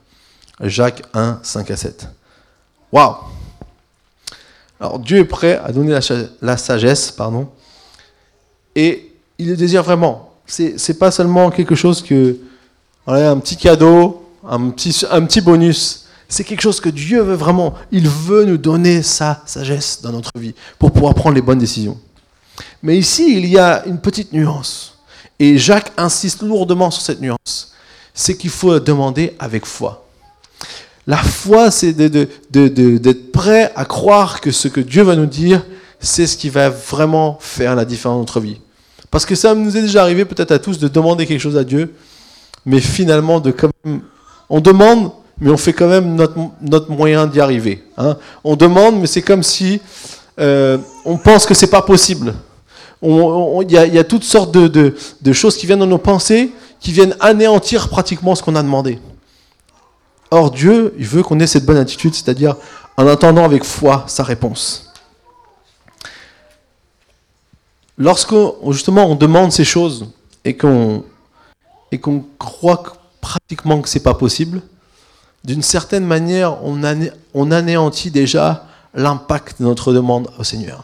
[0.61, 2.09] Jacques 1, 5 à 7.
[2.91, 3.15] Waouh
[4.79, 5.97] Alors Dieu est prêt à donner
[6.41, 7.49] la, sagesse, pardon,
[8.75, 10.30] et il le désire vraiment.
[10.51, 12.35] C'est, pas seulement quelque chose que,
[13.07, 16.07] un petit cadeau, un petit, un petit bonus.
[16.27, 17.73] C'est quelque chose que Dieu veut vraiment.
[17.89, 21.97] Il veut nous donner sa sagesse dans notre vie pour pouvoir prendre les bonnes décisions.
[22.83, 24.97] Mais ici, il y a une petite nuance.
[25.39, 27.73] Et Jacques insiste lourdement sur cette nuance.
[28.13, 30.05] C'est qu'il faut demander avec foi.
[31.07, 35.65] La foi, c'est d'être prêt à croire que ce que Dieu va nous dire,
[36.01, 38.59] c'est ce qui va vraiment faire la différence dans notre vie.
[39.11, 41.65] Parce que ça nous est déjà arrivé peut-être à tous de demander quelque chose à
[41.65, 41.93] Dieu,
[42.65, 43.53] mais finalement, de
[44.49, 47.83] on demande, mais on fait quand même notre, moyen d'y arriver.
[47.97, 48.17] Hein.
[48.43, 49.81] On demande, mais c'est comme si
[50.39, 52.33] euh, on pense que c'est pas possible.
[53.03, 57.15] Il y, a toutes sortes de, de choses qui viennent dans nos pensées, qui viennent
[57.19, 58.99] anéantir pratiquement ce qu'on a demandé.
[60.29, 62.55] Or, Dieu, il veut qu'on ait cette bonne attitude, c'est-à-dire
[62.97, 64.90] en attendant avec foi sa réponse.
[68.01, 68.33] Lorsque
[68.71, 70.07] justement on demande ces choses
[70.43, 71.03] et qu'on
[72.39, 72.81] croit
[73.21, 74.63] pratiquement que c'est pas possible,
[75.43, 80.83] d'une certaine manière, on, anéantit déjà l'impact de notre demande au Seigneur.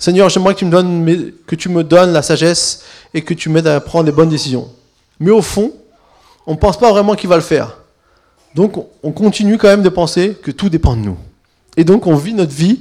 [0.00, 2.82] Seigneur, j'aimerais que tu me que tu me donnes la sagesse
[3.14, 4.68] et que tu m'aides à prendre les bonnes décisions.
[5.20, 5.72] Mais au fond,
[6.44, 7.78] on ne pense pas vraiment qu'il va le faire.
[8.56, 11.18] Donc on continue quand même de penser que tout dépend de nous.
[11.76, 12.80] Et donc on vit notre vie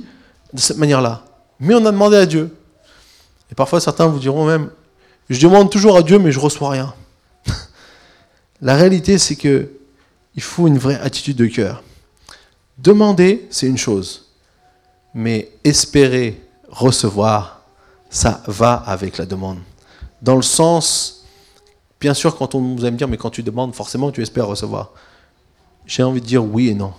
[0.51, 1.21] de cette manière-là.
[1.59, 2.55] Mais on a demandé à Dieu.
[3.51, 4.69] Et parfois certains vous diront même,
[5.29, 6.93] je demande toujours à Dieu mais je reçois rien.
[8.61, 9.69] La réalité c'est que
[10.35, 11.83] il faut une vraie attitude de cœur.
[12.77, 14.27] Demander, c'est une chose.
[15.13, 17.63] Mais espérer recevoir,
[18.09, 19.57] ça va avec la demande.
[20.21, 21.25] Dans le sens,
[21.99, 24.91] bien sûr, quand on nous aime dire, mais quand tu demandes, forcément tu espères recevoir.
[25.85, 26.93] J'ai envie de dire oui et non.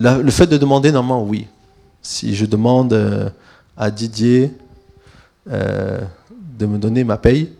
[0.00, 1.46] le fait de demander, normalement, oui.
[2.02, 3.30] Si je demande euh,
[3.76, 4.52] à Didier
[5.50, 6.00] euh,
[6.58, 7.52] de me donner ma paye,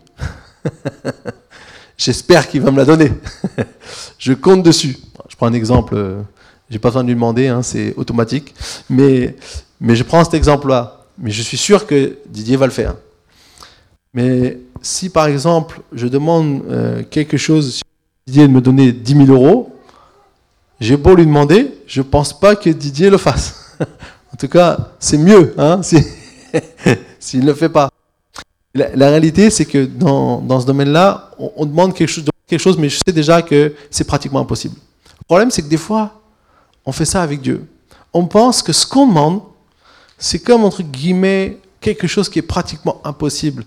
[1.97, 3.11] j'espère qu'il va me la donner.
[4.17, 4.97] je compte dessus.
[5.29, 6.21] Je prends un exemple, euh,
[6.69, 8.53] j'ai pas besoin de lui demander, hein, c'est automatique.
[8.89, 9.35] Mais,
[9.79, 11.05] mais je prends cet exemple-là.
[11.17, 12.95] Mais je suis sûr que Didier va le faire.
[14.13, 16.63] Mais si par exemple je demande
[17.09, 17.81] quelque chose
[18.25, 19.73] Didier de me donner 10 000 euros,
[20.79, 23.75] j'ai beau lui demander, je ne pense pas que Didier le fasse.
[23.79, 25.81] en tout cas, c'est mieux hein,
[27.19, 27.89] s'il ne le fait pas.
[28.75, 32.97] La, réalité, c'est que dans, ce domaine-là, on, demande quelque chose, quelque chose, mais je
[33.05, 34.75] sais déjà que c'est pratiquement impossible.
[35.19, 36.21] Le problème, c'est que des fois,
[36.83, 37.67] on fait ça avec Dieu.
[38.13, 39.41] On pense que ce qu'on demande,
[40.17, 43.65] c'est comme, entre guillemets, quelque chose qui est pratiquement impossible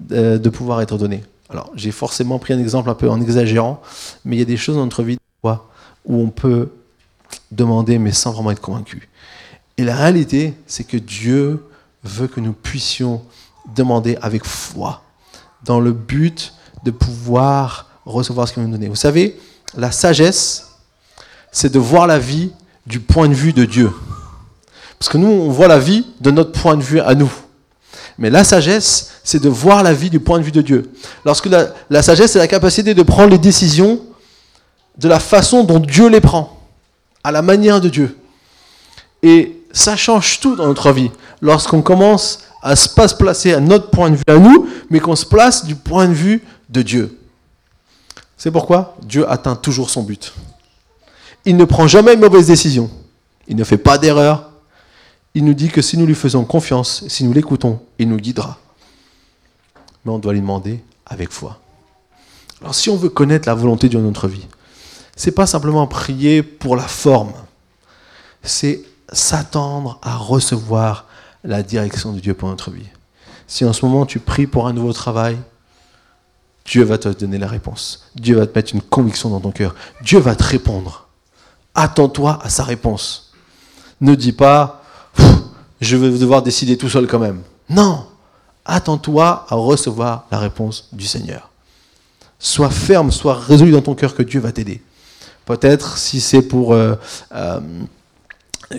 [0.00, 1.22] de, de pouvoir être donné.
[1.48, 3.80] Alors, j'ai forcément pris un exemple un peu en exagérant,
[4.24, 6.70] mais il y a des choses dans notre vie où on peut
[7.52, 9.08] demander, mais sans vraiment être convaincu.
[9.76, 11.64] Et la réalité, c'est que Dieu
[12.04, 13.22] veut que nous puissions
[13.74, 15.02] demander avec foi,
[15.64, 18.88] dans le but de pouvoir recevoir ce qu'il nous donne.
[18.88, 19.38] Vous savez,
[19.76, 20.72] la sagesse,
[21.50, 22.50] c'est de voir la vie
[22.86, 23.92] du point de vue de Dieu.
[24.98, 27.32] Parce que nous, on voit la vie de notre point de vue à nous.
[28.18, 30.90] Mais la sagesse, c'est de voir la vie du point de vue de Dieu.
[31.24, 34.00] Lorsque la, sagesse, c'est la capacité de prendre les décisions
[34.98, 36.60] de la façon dont Dieu les prend,
[37.24, 38.16] à la manière de Dieu.
[39.22, 41.10] Et ça change tout dans notre vie.
[41.40, 45.00] Lorsqu'on commence à se pas se placer à notre point de vue à nous, mais
[45.00, 47.18] qu'on se place du point de vue de Dieu.
[48.36, 50.32] C'est pourquoi Dieu atteint toujours son but.
[51.44, 52.90] Il ne prend jamais une mauvaise décision.
[53.48, 54.52] Il ne fait pas d'erreur
[55.34, 58.58] il nous dit que si nous lui faisons confiance, si nous l'écoutons, il nous guidera.
[60.04, 61.58] Mais on doit lui demander avec foi.
[62.60, 64.46] Alors si on veut connaître la volonté de Dieu dans notre vie,
[65.16, 67.32] c'est pas simplement prier pour la forme,
[68.42, 68.82] c'est
[69.12, 71.06] s'attendre à recevoir
[71.44, 72.88] la direction de Dieu pour notre vie.
[73.46, 75.38] Si en ce moment tu pries pour un nouveau travail,
[76.64, 78.10] Dieu va te donner la réponse.
[78.14, 79.74] Dieu va te mettre une conviction dans ton cœur.
[80.02, 81.08] Dieu va te répondre.
[81.74, 83.32] Attends-toi à sa réponse.
[84.00, 84.82] Ne dis pas,
[85.80, 87.42] je vais devoir décider tout seul quand même.
[87.68, 88.06] Non,
[88.64, 91.50] attends-toi à recevoir la réponse du Seigneur.
[92.38, 94.82] Sois ferme, sois résolu dans ton cœur que Dieu va t'aider.
[95.44, 96.94] Peut-être si c'est pour euh,
[97.34, 97.60] euh,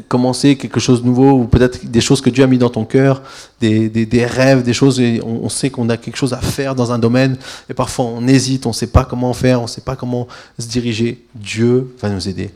[0.08, 2.86] commencer quelque chose de nouveau, ou peut-être des choses que Dieu a mis dans ton
[2.86, 3.22] cœur,
[3.60, 7.00] des, rêves, des choses, et on, sait qu'on a quelque chose à faire dans un
[7.00, 7.38] domaine,
[7.70, 10.28] et parfois on hésite, on ne sait pas comment faire, on ne sait pas comment
[10.58, 11.24] se diriger.
[11.36, 12.52] Dieu va nous aider.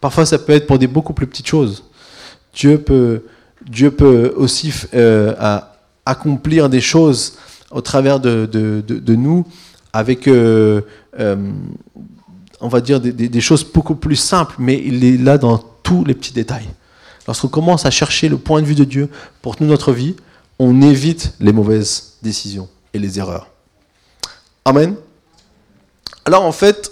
[0.00, 1.84] Parfois ça peut être pour des beaucoup plus petites choses.
[2.54, 3.22] Dieu peut,
[3.66, 5.34] Dieu peut aussi euh,
[6.06, 7.38] accomplir des choses
[7.70, 9.44] au travers de, de, nous
[9.92, 10.82] avec, euh,
[11.18, 11.36] euh,
[12.60, 16.04] on va dire, des, des, choses beaucoup plus simples, mais il est là dans tous
[16.04, 16.68] les petits détails.
[17.28, 19.08] Lorsqu'on commence à chercher le point de vue de Dieu
[19.40, 20.16] pour toute notre vie,
[20.58, 23.48] on évite les mauvaises décisions et les erreurs.
[24.64, 24.96] Amen.
[26.24, 26.90] Alors en fait,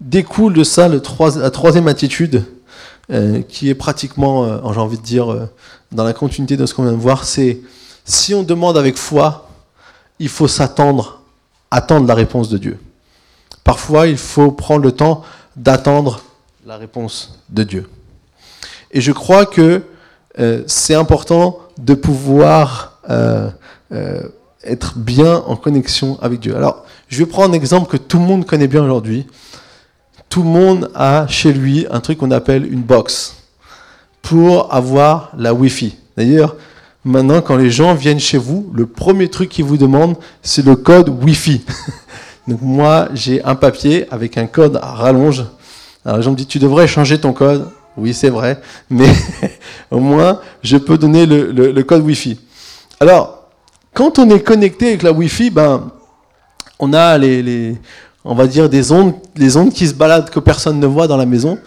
[0.00, 2.44] découle de ça la troisième attitude,
[3.10, 5.46] euh, qui est pratiquement, euh, j'ai envie de dire, euh,
[5.92, 7.60] dans la continuité de ce qu'on vient de voir, c'est
[8.04, 9.50] si on demande avec foi,
[10.18, 11.20] il faut s'attendre,
[11.70, 12.78] attendre la réponse de Dieu.
[13.62, 15.22] Parfois, il faut prendre le temps
[15.56, 16.20] d'attendre
[16.66, 17.88] la réponse de Dieu.
[18.94, 19.82] Et je crois que
[20.66, 23.00] c'est important de pouvoir
[24.64, 26.56] être bien en connexion avec Dieu.
[26.56, 29.26] Alors, je vais prendre un exemple que tout le monde connaît bien aujourd'hui.
[30.28, 33.36] Tout le monde a chez lui un truc qu'on appelle une box
[34.22, 35.96] pour avoir la Wi-Fi.
[36.16, 36.56] D'ailleurs,
[37.04, 40.76] maintenant, quand les gens viennent chez vous, le premier truc qu'ils vous demandent, c'est le
[40.76, 41.64] code Wi-Fi.
[42.48, 45.44] Donc moi, j'ai un papier avec un code à rallonge.
[46.04, 47.68] Alors les gens me disent, tu devrais changer ton code.
[47.96, 49.08] Oui, c'est vrai, mais
[49.90, 52.40] au moins, je peux donner le, code Wi-Fi.
[52.98, 53.48] Alors,
[53.92, 55.92] quand on est connecté avec la Wi-Fi, ben,
[56.80, 57.76] on a les,
[58.24, 61.16] on va dire des ondes, les ondes qui se baladent que personne ne voit dans
[61.16, 61.58] la maison,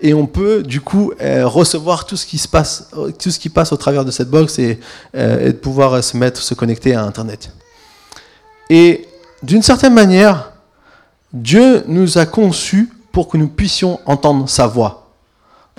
[0.00, 4.04] et on peut du coup euh, recevoir tout ce qui se qui passe au travers
[4.04, 4.80] de cette box et,
[5.14, 7.50] euh, pouvoir se mettre, se connecter à Internet.
[8.68, 9.06] Et
[9.42, 10.52] d'une certaine manière,
[11.32, 15.05] Dieu nous a conçus pour que nous puissions entendre sa voix.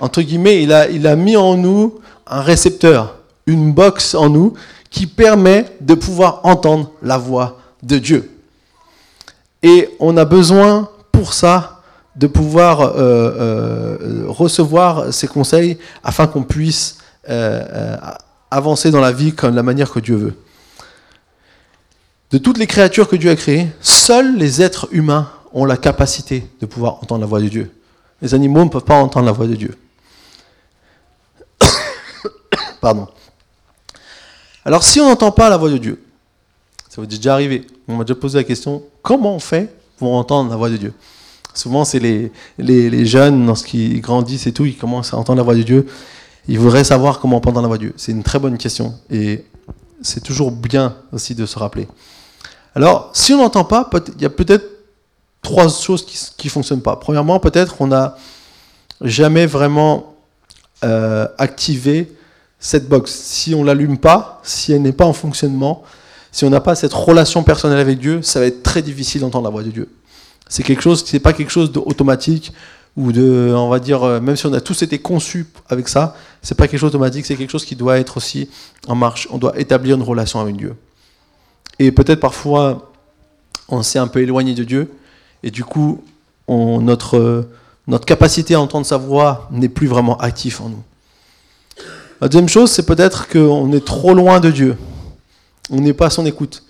[0.00, 4.54] Entre guillemets, il a, mis en nous un récepteur, une box en nous
[4.90, 8.30] qui permet de pouvoir entendre la voix de Dieu.
[9.62, 11.80] Et on a besoin pour ça
[12.14, 17.96] de pouvoir euh, euh, recevoir ces conseils afin qu'on puisse euh,
[18.50, 20.34] avancer dans la vie comme la manière que Dieu veut.
[22.30, 26.46] De toutes les créatures que Dieu a créées, seuls les êtres humains ont la capacité
[26.60, 27.70] de pouvoir entendre la voix de Dieu.
[28.20, 29.74] Les animaux ne peuvent pas entendre la voix de Dieu.
[32.80, 33.08] Pardon.
[34.64, 36.02] Alors si on n'entend pas la voix de Dieu,
[36.88, 40.14] ça vous est déjà arrivé, on m'a déjà posé la question, comment on fait pour
[40.14, 40.92] entendre la voix de Dieu?
[41.54, 45.54] Souvent c'est les, les, jeunes, lorsqu'ils grandissent et tout, ils commencent à entendre la voix
[45.54, 45.86] de Dieu,
[46.46, 47.94] ils voudraient savoir comment entendre la voix de Dieu.
[47.96, 49.44] C'est une très bonne question et
[50.02, 51.88] c'est toujours bien aussi de se rappeler.
[52.74, 54.64] Alors, si on n'entend pas, il y a peut-être
[55.42, 56.96] trois choses qui ne fonctionnent pas.
[56.96, 58.16] Premièrement, peut-être on n'a
[59.00, 60.14] jamais vraiment
[60.84, 62.12] euh, activé
[62.58, 65.82] cette box, si on l'allume pas, si elle n'est pas en fonctionnement,
[66.32, 69.44] si on n'a pas cette relation personnelle avec Dieu, ça va être très difficile d'entendre
[69.44, 69.88] la voix de Dieu.
[70.48, 72.52] C'est quelque chose, c'est pas quelque chose d'automatique
[72.96, 76.16] ou de, on va dire, euh, même si on a tous été conçus avec ça,
[76.42, 78.48] c'est pas quelque chose d'automatique, c'est quelque chose qui doit être aussi
[78.88, 79.28] en marche.
[79.30, 80.74] On doit établir une relation avec Dieu.
[81.78, 82.90] Et peut-être parfois,
[83.68, 84.90] on s'est un peu éloigné de Dieu,
[85.44, 86.02] et du coup,
[86.48, 87.46] notre,
[87.86, 90.82] notre capacité à entendre sa voix n'est plus vraiment active en nous.
[92.20, 94.76] La deuxième chose, c'est peut-être qu'on est trop loin de Dieu.
[95.70, 96.64] On n'est pas à son écoute.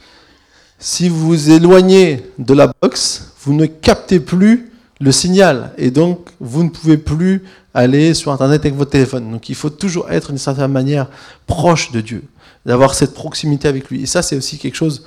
[0.78, 5.72] Si vous vous éloignez de la box, vous ne captez plus le signal.
[5.78, 9.30] Et donc, vous ne pouvez plus aller sur Internet avec votre téléphone.
[9.30, 11.08] Donc, il faut toujours être d'une certaine manière
[11.46, 12.24] proche de Dieu,
[12.66, 14.02] d'avoir cette proximité avec lui.
[14.02, 15.02] Et ça, c'est aussi quelque chose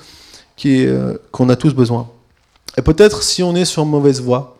[0.66, 2.10] euh, qu'on a tous besoin.
[2.76, 4.58] Et peut-être si on est sur mauvaise voie,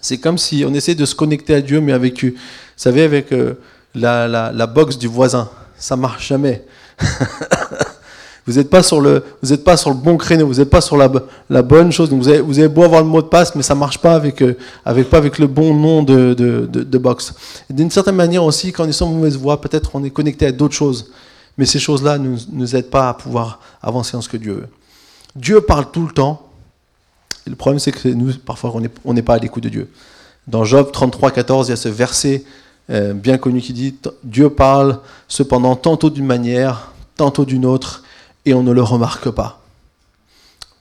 [0.00, 2.32] c'est comme si on essaie de se connecter à Dieu, mais avec, vous
[2.76, 3.54] savez, avec euh,
[3.94, 5.48] la, la, box du voisin.
[5.76, 6.64] Ça marche jamais.
[8.46, 9.24] vous n'êtes pas sur le,
[9.64, 12.10] pas sur le bon créneau, vous n'êtes pas sur la, bonne chose.
[12.10, 12.28] Donc vous
[12.58, 15.18] avez, beau avoir le mot de passe, mais ça marche pas avec, euh, avec pas
[15.18, 17.34] avec le bon nom de, de, box.
[17.70, 20.52] D'une certaine manière aussi, quand on est sur mauvaise voie, peut-être on est connecté à
[20.52, 21.10] d'autres choses,
[21.56, 24.68] mais ces choses-là ne nous, aident pas à pouvoir avancer dans ce que Dieu veut.
[25.36, 26.48] Dieu parle tout le temps.
[27.46, 28.72] Le problème, c'est que nous, parfois,
[29.04, 29.90] on n'est pas à l'écoute de Dieu.
[30.46, 32.44] Dans Job 33, 14, il y a ce verset
[32.90, 38.02] euh, bien connu qui dit Dieu parle cependant tantôt d'une manière, tantôt d'une autre,
[38.44, 39.60] et on ne le remarque pas.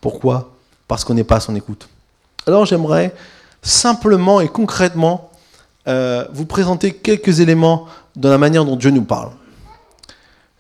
[0.02, 0.52] Pourquoi?
[0.88, 1.88] Parce qu'on n'est pas à son écoute.
[2.46, 3.16] Alors j'aimerais
[3.62, 5.32] simplement et concrètement
[5.88, 9.32] euh, vous présenter quelques éléments de la manière dont Dieu nous parle.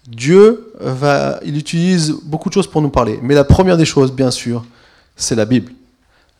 [0.08, 4.12] Dieu va, il utilise beaucoup de choses pour nous parler, mais la première des choses,
[4.12, 4.66] bien sûr,
[5.16, 5.72] c'est la Bible.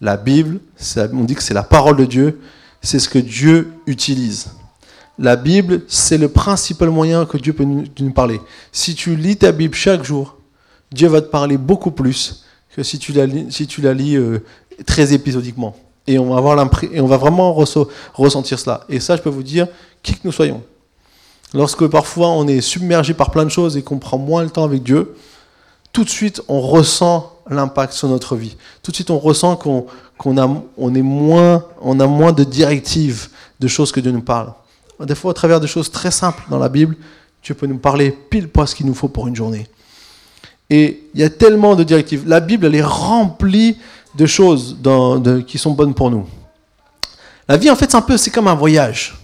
[0.02, 0.60] La Bible,
[1.14, 2.42] on dit que c'est la parole de Dieu,
[2.82, 4.50] c'est ce que Dieu utilise.
[5.20, 8.42] La Bible, c'est le principal moyen que Dieu peut nous, parler.
[8.72, 10.38] Si tu lis ta Bible chaque jour,
[10.92, 12.46] Dieu va te parler beaucoup plus
[12.76, 14.44] que si tu la, lis euh,
[14.86, 15.76] très épisodiquement.
[16.08, 17.54] Et on va, avoir et on va vraiment
[18.14, 18.84] ressentir cela.
[18.90, 19.68] Et ça, je peux vous dire,
[20.02, 20.64] qui que nous soyons.
[21.54, 24.64] Lorsque parfois on est submergé par plein de choses et qu'on prend moins le temps
[24.64, 25.16] avec Dieu,
[25.94, 28.58] tout de suite, on ressent l'impact sur notre vie.
[28.82, 29.86] Tout de suite, on ressent qu'on
[30.36, 31.02] est
[31.82, 34.54] on a moins de directives, de choses que Dieu nous parle.
[35.00, 36.96] Des fois, au travers de choses très simples dans la Bible,
[37.44, 39.68] Dieu peut nous parler pile poil ce qu'il nous faut pour une journée.
[40.70, 42.24] Et il y a tellement de directives.
[42.28, 43.78] La Bible, elle est remplie
[44.16, 44.78] de choses
[45.48, 46.26] qui sont bonnes pour nous.
[47.48, 49.16] La vie, en fait, c'est un peu, c'est comme un voyage.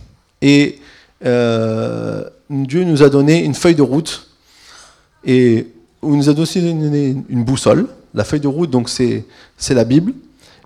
[0.41, 0.79] Et
[1.25, 4.27] euh, Dieu nous a donné une feuille de route
[5.23, 5.67] et
[6.03, 7.87] il nous a aussi donné une boussole.
[8.13, 9.25] La feuille de route, donc c'est
[9.69, 10.13] la Bible.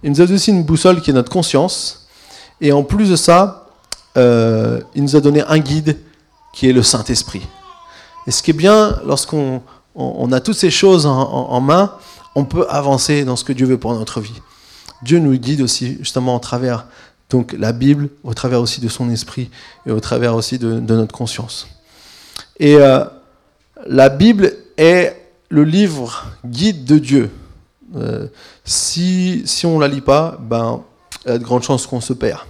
[0.03, 2.07] Il nous a aussi une boussole qui est notre conscience.
[2.61, 3.62] Et en plus de ça,
[4.17, 5.97] euh, il nous a donné un guide
[6.53, 7.41] qui est le Saint-Esprit.
[8.27, 9.61] Et ce qui est bien, lorsqu'on
[9.95, 11.95] on, a toutes ces choses en, main,
[12.35, 14.41] on peut avancer dans ce que Dieu veut pour notre vie.
[15.01, 16.85] Dieu nous guide aussi justement au travers
[17.29, 19.49] donc la Bible, au travers aussi de son esprit
[19.85, 21.67] et au travers aussi de, notre conscience.
[22.59, 23.03] Et euh,
[23.87, 27.31] la Bible est le livre guide de Dieu.
[27.95, 28.27] Euh,
[28.63, 30.83] si, si on ne la lit pas, ben,
[31.25, 32.41] il y a de grandes chances qu'on se perd.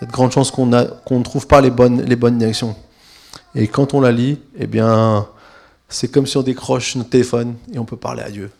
[0.00, 2.76] Il y a de grandes chances qu'on ne trouve pas les bonnes, directions.
[3.54, 5.26] Et quand on la lit, eh bien,
[5.88, 8.50] c'est comme si on décroche notre téléphone et on peut parler à Dieu.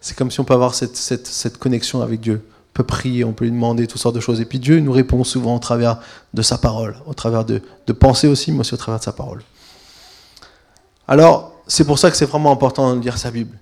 [0.00, 2.44] C'est comme si on peut avoir cette, connexion avec Dieu.
[2.44, 4.40] On peut prier, on peut lui demander toutes sortes de choses.
[4.40, 5.98] Et puis Dieu nous répond souvent au travers
[6.34, 9.12] de sa parole, au travers de, de pensées aussi, mais aussi au travers de sa
[9.12, 9.42] parole.
[11.06, 13.58] Alors, c'est pour ça que c'est vraiment important de lire sa Bible.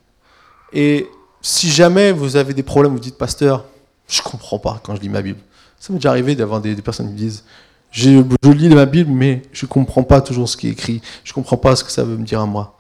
[0.72, 1.08] Et
[1.42, 3.64] si jamais vous avez des problèmes, vous dites, pasteur,
[4.08, 5.40] je comprends pas quand je lis ma Bible.
[5.81, 7.43] Ça m'est déjà arrivé d'avoir des, personnes qui me disent,
[7.90, 11.03] je, lis ma Bible, mais je comprends pas toujours ce qui est écrit.
[11.25, 12.77] Je comprends pas ce que ça veut me dire à moi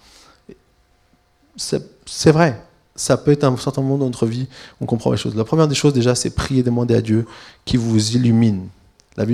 [1.60, 2.60] c'est vrai.
[2.96, 4.46] Ça peut être un certain moment dans notre vie,
[4.80, 5.34] on comprend les choses.
[5.34, 7.26] La première des choses, déjà, c'est prier, demander à Dieu
[7.64, 8.66] qui vous illumine.
[9.16, 9.24] La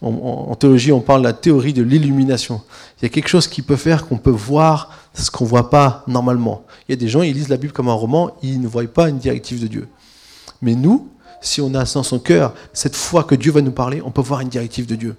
[0.00, 2.62] en, théologie, on parle de la théorie de l'illumination.
[2.98, 5.70] Il y a quelque chose qui peut faire qu'on peut voir ce qu'on ne voit
[5.70, 6.64] pas normalement.
[6.88, 8.86] Il y a des gens, ils lisent la Bible comme un roman, ils ne voient
[8.86, 9.88] pas une directive de Dieu.
[10.62, 11.08] Mais nous,
[11.46, 14.22] si on a dans son cœur cette foi que Dieu va nous parler, on peut
[14.22, 15.16] voir une directive de Dieu.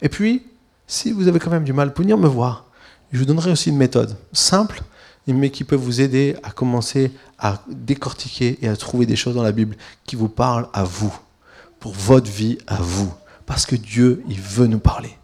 [0.00, 0.44] Et puis,
[0.86, 2.64] si vous avez quand même du mal, pouvez venir me voir.
[3.12, 4.82] Je vous donnerai aussi une méthode simple
[5.34, 9.42] mais qui peut vous aider à commencer à décortiquer et à trouver des choses dans
[9.42, 11.14] la Bible qui vous parlent à vous,
[11.80, 13.12] pour votre vie à vous.
[13.46, 15.16] Parce que Dieu, il veut nous parler.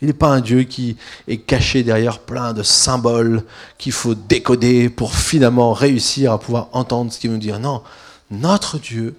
[0.00, 0.96] Il n'est pas un Dieu qui
[1.28, 3.44] est caché derrière plein de symboles
[3.78, 7.60] qu'il faut décoder pour finalement réussir à pouvoir entendre ce qu'il veut nous dire.
[7.60, 7.82] Non,
[8.30, 9.14] notre Dieu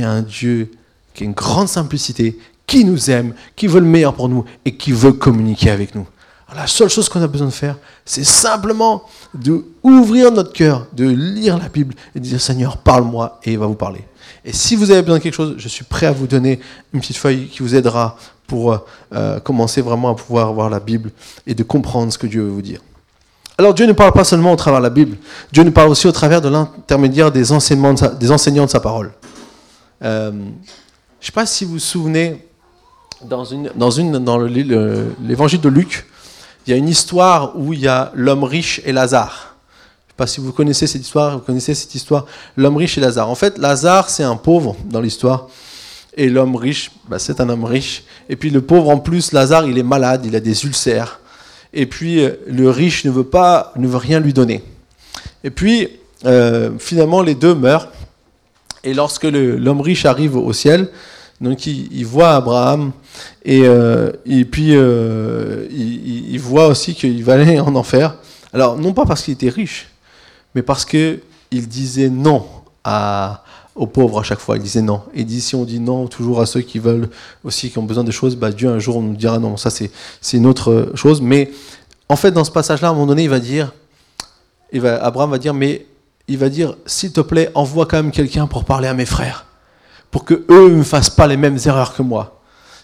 [0.00, 0.70] est un Dieu
[1.14, 4.76] qui a une grande simplicité, qui nous aime, qui veut le meilleur pour nous et
[4.76, 6.06] qui veut communiquer avec nous.
[6.54, 9.02] la seule chose qu'on a besoin de faire, c'est simplement
[9.34, 13.58] de ouvrir notre cœur, de lire la Bible et de dire Seigneur, parle-moi et il
[13.58, 14.04] va vous parler.
[14.44, 16.60] Et si vous avez besoin de quelque chose, je suis prêt à vous donner
[16.92, 18.78] une petite feuille qui vous aidera pour euh,
[19.12, 21.10] euh, commencer vraiment à pouvoir voir la Bible
[21.46, 22.80] et de comprendre ce que Dieu veut vous dire.
[23.58, 25.16] Alors Dieu ne parle pas seulement au travers de la Bible,
[25.50, 29.12] Dieu nous parle aussi au travers de l'intermédiaire des enseignants de sa parole.
[30.02, 30.44] Euh, je ne
[31.20, 32.44] sais pas si vous vous souvenez,
[33.24, 36.06] dans, l'évangile de Luc,
[36.66, 39.56] il y a une histoire où il y a l'homme riche et Lazare.
[39.68, 42.98] Je ne sais pas si vous connaissez cette histoire, vous connaissez cette histoire, l'homme riche
[42.98, 43.30] et Lazare.
[43.30, 45.48] En fait, Lazare, c'est un pauvre dans l'histoire.
[46.18, 48.04] Et l'homme riche, bah, c'est un homme riche.
[48.28, 51.20] Et puis le pauvre, en plus, Lazare, il est malade, il a des ulcères.
[51.72, 54.64] Et puis euh, le riche ne veut pas, ne veut rien lui donner.
[55.44, 55.88] Et puis
[56.24, 57.88] euh, finalement, les deux meurent.
[58.84, 60.88] Et lorsque l'homme riche arrive au ciel,
[61.40, 62.92] donc il, voit Abraham
[63.44, 64.10] et, euh,
[64.50, 68.16] puis euh, il, voit aussi qu'il va aller en enfer.
[68.54, 69.88] Alors non pas parce qu'il était riche,
[70.54, 72.46] mais parce que il disait non
[73.74, 74.56] aux pauvres à chaque fois.
[74.56, 75.02] Il disait non.
[75.12, 77.10] Et dit si on dit non toujours à ceux qui veulent
[77.44, 79.58] aussi, qui ont besoin de choses, bah, Dieu un jour nous dira non.
[79.58, 79.90] Ça c'est
[80.32, 81.20] une autre chose.
[81.20, 81.50] Mais
[82.08, 83.74] en fait dans ce passage-là, à un moment donné, il va dire,
[84.72, 85.84] va, Abraham va dire, mais
[86.28, 89.46] il va dire, s'il te plaît, envoie quand même quelqu'un pour parler à mes frères
[90.10, 92.40] pour que eux ne fassent pas les mêmes erreurs que moi.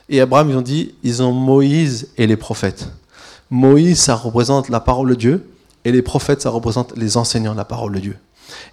[0.09, 2.91] Et Abraham, ils ont dit, ils ont Moïse et les prophètes.
[3.51, 5.49] Moïse, ça représente la parole de Dieu,
[5.87, 8.17] et les prophètes, ça représente les enseignants de la parole de Dieu.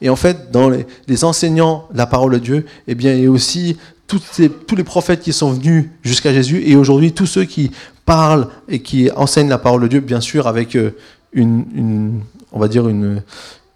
[0.01, 3.27] Et en fait, dans les, enseignants de la parole de Dieu, eh bien, il y
[3.27, 7.71] a aussi tous les prophètes qui sont venus jusqu'à Jésus, et aujourd'hui, tous ceux qui
[8.05, 10.97] parlent et qui enseignent la parole de Dieu, bien sûr, avec euh,
[11.31, 13.21] une on va dire, une,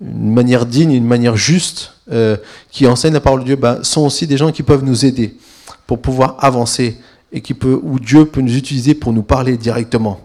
[0.03, 2.37] une manière digne, une manière juste, euh,
[2.71, 5.37] qui enseigne la parole de Dieu, ben, sont aussi des gens qui peuvent nous aider
[5.87, 6.97] pour pouvoir avancer
[7.31, 10.19] et qui peut, où Dieu peut nous utiliser pour nous parler directement.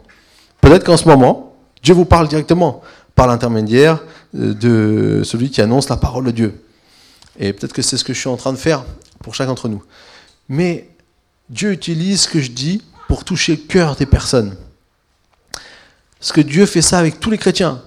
[0.61, 2.83] Peut-être qu'en ce moment, Dieu vous parle directement
[3.15, 4.03] par l'intermédiaire
[4.37, 6.65] euh, de celui qui annonce la parole de Dieu.
[7.39, 8.85] Et peut-être que c'est ce que je suis en train de faire
[9.23, 9.83] pour chacun d'entre nous.
[10.49, 10.89] Mais
[11.49, 14.57] Dieu utilise ce que je dis pour toucher le cœur des personnes.
[16.19, 17.83] Parce que Dieu fait ça avec tous les chrétiens.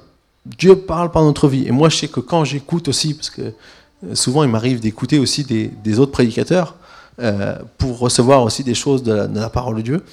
[0.45, 1.67] Dieu parle par notre vie.
[1.67, 5.19] Et moi, je sais que quand j'écoute aussi, parce que euh, souvent il m'arrive d'écouter
[5.19, 6.75] aussi des, autres prédicateurs
[7.21, 10.03] euh, pour recevoir aussi des choses de la, parole de Dieu,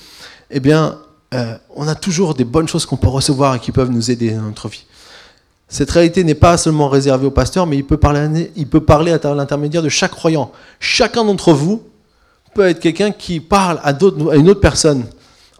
[0.50, 0.98] eh bien,
[1.34, 4.30] euh, on a toujours des bonnes choses qu'on peut recevoir et qui peuvent nous aider
[4.32, 4.84] dans notre vie.
[5.68, 9.12] Cette réalité n'est pas seulement réservée au pasteur, mais il peut parler, il peut parler
[9.12, 10.50] à l'intermédiaire de chaque croyant.
[10.80, 11.82] Chacun d'entre vous
[12.54, 15.04] peut être quelqu'un qui parle à, à une autre personne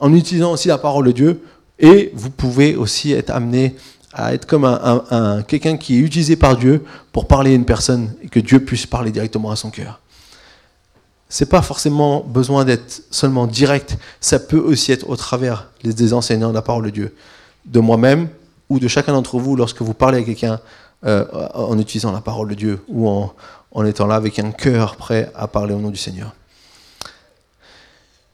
[0.01, 1.43] en utilisant aussi la parole de Dieu,
[1.79, 3.77] et vous pouvez aussi être amené
[4.13, 8.15] à être comme un, quelqu'un qui est utilisé par Dieu pour parler à une personne
[8.23, 10.01] et que Dieu puisse parler directement à son cœur.
[11.29, 16.49] C'est pas forcément besoin d'être seulement direct, ça peut aussi être au travers des enseignants
[16.49, 17.15] de la parole de Dieu,
[17.67, 18.29] de moi-même
[18.71, 20.59] ou de chacun d'entre vous lorsque vous parlez à quelqu'un
[21.05, 23.35] euh, en utilisant la parole de Dieu ou en,
[23.73, 26.35] en étant là avec un cœur prêt à parler au nom du Seigneur.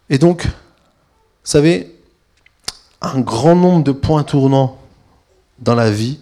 [0.08, 0.50] Et donc, vous
[1.42, 1.94] savez,
[3.02, 4.78] un grand nombre de points tournants
[5.58, 6.18] dans la vie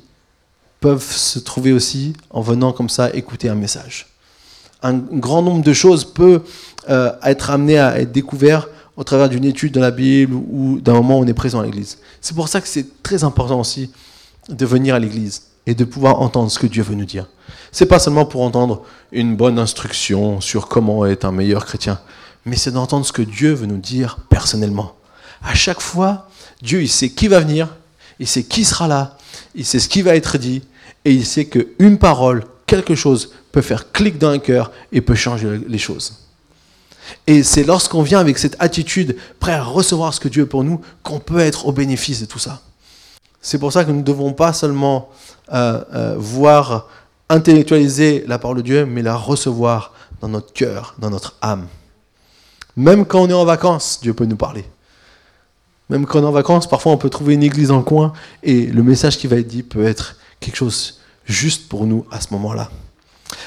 [0.81, 4.09] peuvent se trouver aussi en venant comme ça écouter un message.
[4.83, 6.43] Un grand nombre de choses peut
[6.91, 10.95] euh, être amené à être découvert au travers d'une étude dans la Bible ou, d'un
[10.95, 11.99] moment où on est présent à l'église.
[12.21, 13.91] C'est pour ça que c'est très important aussi
[14.49, 17.27] de venir à l'église et de pouvoir entendre ce que Dieu veut nous dire.
[17.71, 22.01] C'est pas seulement pour entendre une bonne instruction sur comment être un meilleur chrétien,
[22.45, 24.95] mais c'est d'entendre ce que Dieu veut nous dire personnellement.
[25.43, 26.29] À chaque fois,
[26.61, 27.69] Dieu il sait qui va venir,
[28.19, 29.17] il sait qui sera là,
[29.55, 30.63] il sait ce qui va être dit,
[31.05, 35.15] et il sait qu'une parole, quelque chose, peut faire clic dans un cœur et peut
[35.15, 36.19] changer les choses.
[37.27, 40.65] Et c'est lorsqu'on vient avec cette attitude, prêt à recevoir ce que Dieu est pour
[40.65, 42.63] nous, qu'on peut être au bénéfice de tout ça.
[43.41, 45.11] C'est pour ça que nous ne devons pas seulement
[45.53, 46.89] euh, euh, voir,
[47.29, 51.67] intellectualiser la parole de Dieu, mais la recevoir dans notre cœur, dans notre âme.
[52.77, 54.65] Même quand on est en vacances, Dieu peut nous parler.
[55.91, 58.13] Même quand on est en vacances, parfois on peut trouver une église dans le coin
[58.43, 62.21] et le message qui va être dit peut être quelque chose juste pour nous à
[62.21, 62.71] ce moment-là.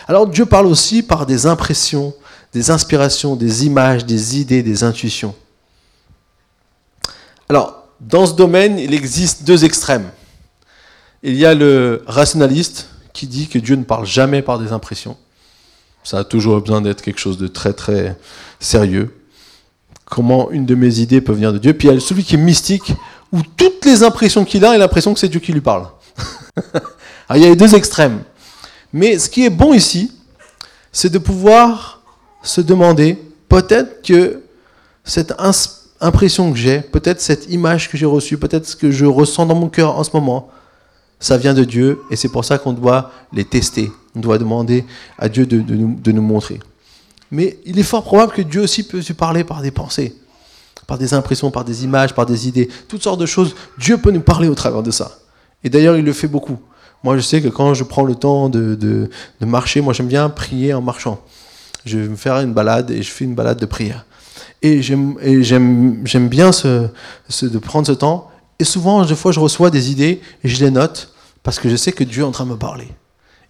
[0.07, 2.13] Alors Dieu parle aussi par des impressions,
[2.53, 5.35] des inspirations, des images, des idées, des intuitions.
[7.49, 10.09] Alors, dans ce domaine, il existe deux extrêmes.
[11.23, 15.17] Il y a le rationaliste qui dit que Dieu ne parle jamais par des impressions.
[16.03, 18.17] Ça a toujours besoin d'être quelque chose de très très
[18.59, 19.15] sérieux
[20.05, 21.73] comment une de mes idées peut venir de Dieu.
[21.73, 22.93] Puis il y a celui qui est mystique,
[23.31, 25.87] où toutes les impressions qu'il a, il a l'impression que c'est Dieu qui lui parle.
[27.35, 28.21] il y a les deux extrêmes.
[28.93, 30.11] Mais ce qui est bon ici,
[30.91, 32.01] c'est de pouvoir
[32.43, 33.17] se demander,
[33.49, 34.41] peut-être que
[35.03, 35.33] cette
[35.99, 39.55] impression que j'ai, peut-être cette image que j'ai reçue, peut-être ce que je ressens dans
[39.55, 40.49] mon cœur en ce moment,
[41.19, 43.91] ça vient de Dieu, et c'est pour ça qu'on doit les tester.
[44.15, 44.85] On doit demander
[45.17, 46.59] à Dieu de, nous, de nous montrer.
[47.35, 50.15] Mais il est fort probable que Dieu aussi peut se parler par des pensées,
[50.87, 53.55] par des impressions, par des images, par des idées, toutes sortes de choses.
[53.77, 55.19] Dieu peut nous parler au travers de ça.
[55.61, 56.57] Et d'ailleurs, il le fait beaucoup.
[57.03, 59.09] Moi, je sais que quand je prends le temps de,
[59.41, 61.19] marcher, moi, j'aime bien prier en marchant.
[61.83, 64.05] Je vais me faire une balade et je fais une balade de prière.
[64.61, 68.31] Et j'aime bien de prendre ce temps.
[68.59, 71.13] Et souvent, des fois, je reçois des idées et je les note
[71.43, 72.87] parce que je sais que Dieu est en train de me parler.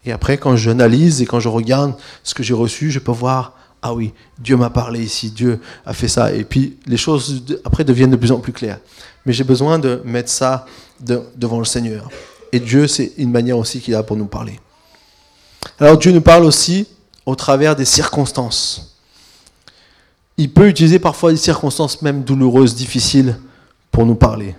[0.05, 3.53] Et après, quand j'analyse et quand je regarde ce que j'ai reçu, je peux voir
[3.87, 6.33] ah oui, Dieu m'a parlé ici, Dieu a fait ça.
[6.33, 8.79] Et puis les choses après deviennent de plus en plus claires.
[9.27, 10.65] Mais j'ai besoin de mettre ça
[10.99, 12.09] devant le Seigneur.
[12.51, 14.59] Et Dieu, c'est une manière aussi qu'il a pour nous parler.
[15.79, 16.87] Alors Dieu nous parle aussi
[17.27, 18.97] au travers des circonstances.
[20.37, 23.37] Il peut utiliser parfois des circonstances même douloureuses, difficiles,
[23.91, 24.55] pour nous parler.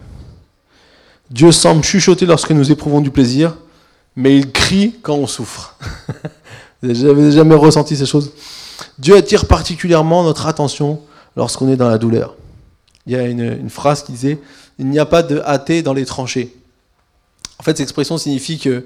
[1.32, 3.56] Dieu semble chuchoter lorsque nous éprouvons du plaisir,
[4.14, 5.76] mais il crie quand on souffre.
[6.82, 8.30] Vous n'avez jamais ressenti ces choses?
[8.98, 11.00] Dieu attire particulièrement notre attention
[11.36, 12.34] lorsqu'on est dans la douleur.
[13.06, 14.40] Il y a une, phrase qui disait
[14.78, 16.54] Il n'y a pas de hâté dans les tranchées.
[17.58, 18.84] En fait, cette expression signifie que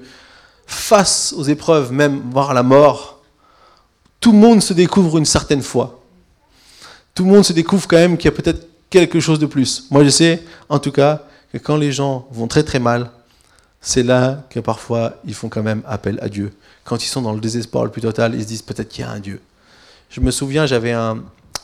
[0.67, 3.19] face aux épreuves, même voire la mort,
[4.19, 6.03] tout le monde se découvre une certaine foi.
[7.15, 9.85] Tout le monde se découvre quand même qu'il y a peut-être quelque chose de plus.
[9.89, 13.09] Moi, je sais, en tout cas, que quand les gens vont très très mal,
[13.81, 16.53] c'est là que parfois ils font quand même appel à Dieu.
[16.83, 19.07] Quand ils sont dans le désespoir le plus total, ils se disent peut-être qu'il y
[19.07, 19.41] a un Dieu.
[20.11, 21.23] Je me souviens, j'avais un,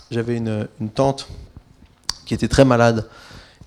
[0.09, 1.27] j'avais une, tante
[2.25, 3.05] qui était très malade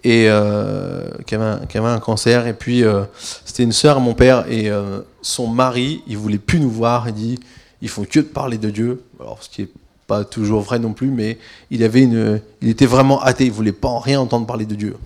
[0.05, 2.47] et euh, qui, avait un, cancer.
[2.47, 3.05] Et puis, euh,
[3.45, 7.07] c'était une sœur à mon père et euh, son mari, il voulait plus nous voir.
[7.09, 7.39] Il dit,
[7.83, 9.03] il faut que de parler de Dieu.
[9.21, 9.69] Alors, ce qui est
[10.07, 11.37] pas toujours vrai non plus, mais
[11.71, 13.45] il avait une, il était vraiment athée.
[13.45, 14.97] Il voulait pas en rien entendre parler de Dieu.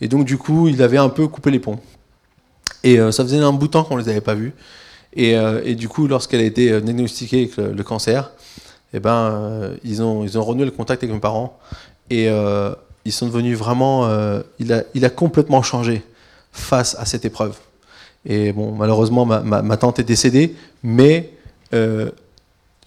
[0.00, 1.80] Et donc, du coup, il avait un peu coupé les ponts.
[2.82, 4.54] Et ça faisait un bout de temps qu'on les avait pas vus.
[5.14, 8.30] Et du coup, lorsqu'elle a été diagnostiquée avec le cancer,
[8.92, 11.58] eh ben, euh, ils, ont, ils ont renoué le contact avec mes parents
[12.10, 12.74] et euh,
[13.04, 14.06] ils sont devenus vraiment.
[14.06, 16.02] Euh, il, a, il a complètement changé
[16.52, 17.56] face à cette épreuve.
[18.24, 21.32] Et bon, malheureusement, ma, tante est décédée, mais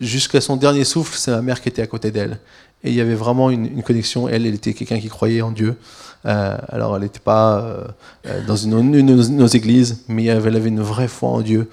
[0.02, 2.40] jusqu'à son dernier souffle, c'est ma mère qui était à côté d'elle.
[2.84, 4.28] Et il y avait vraiment une, connexion.
[4.28, 5.78] Elle, elle était quelqu'un qui croyait en Dieu.
[6.26, 7.74] Alors, elle n'était pas
[8.48, 11.70] dans une, de nos églises, mais elle avait une vraie foi en Dieu.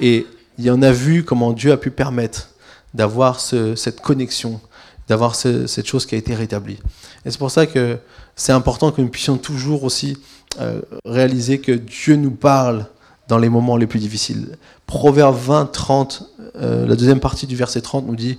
[0.00, 0.26] Et
[0.58, 2.48] il y en a vu comment Dieu a pu permettre
[2.94, 4.60] d'avoir cette connexion,
[5.08, 6.78] d'avoir cette chose qui a été rétablie.
[7.24, 7.98] Et c'est pour ça que
[8.36, 10.16] c'est important que nous puissions toujours aussi
[10.60, 12.86] euh, réaliser que Dieu nous parle
[13.28, 14.56] dans les moments les plus difficiles.
[14.86, 18.38] Proverbe 20, 30, la deuxième partie du verset 30 nous dit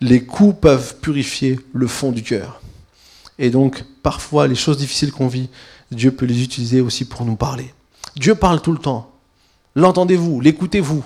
[0.00, 2.62] Les coups peuvent purifier le fond du cœur.
[3.38, 5.48] Et donc, parfois, les choses difficiles qu'on vit,
[5.90, 7.74] Dieu peut les utiliser aussi pour nous parler.
[8.16, 9.10] Dieu parle tout le temps.
[9.74, 11.04] L'entendez-vous L'écoutez-vous?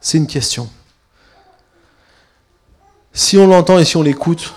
[0.00, 0.68] C'est une question.
[3.12, 4.54] Si on l'entend et si on l'écoute,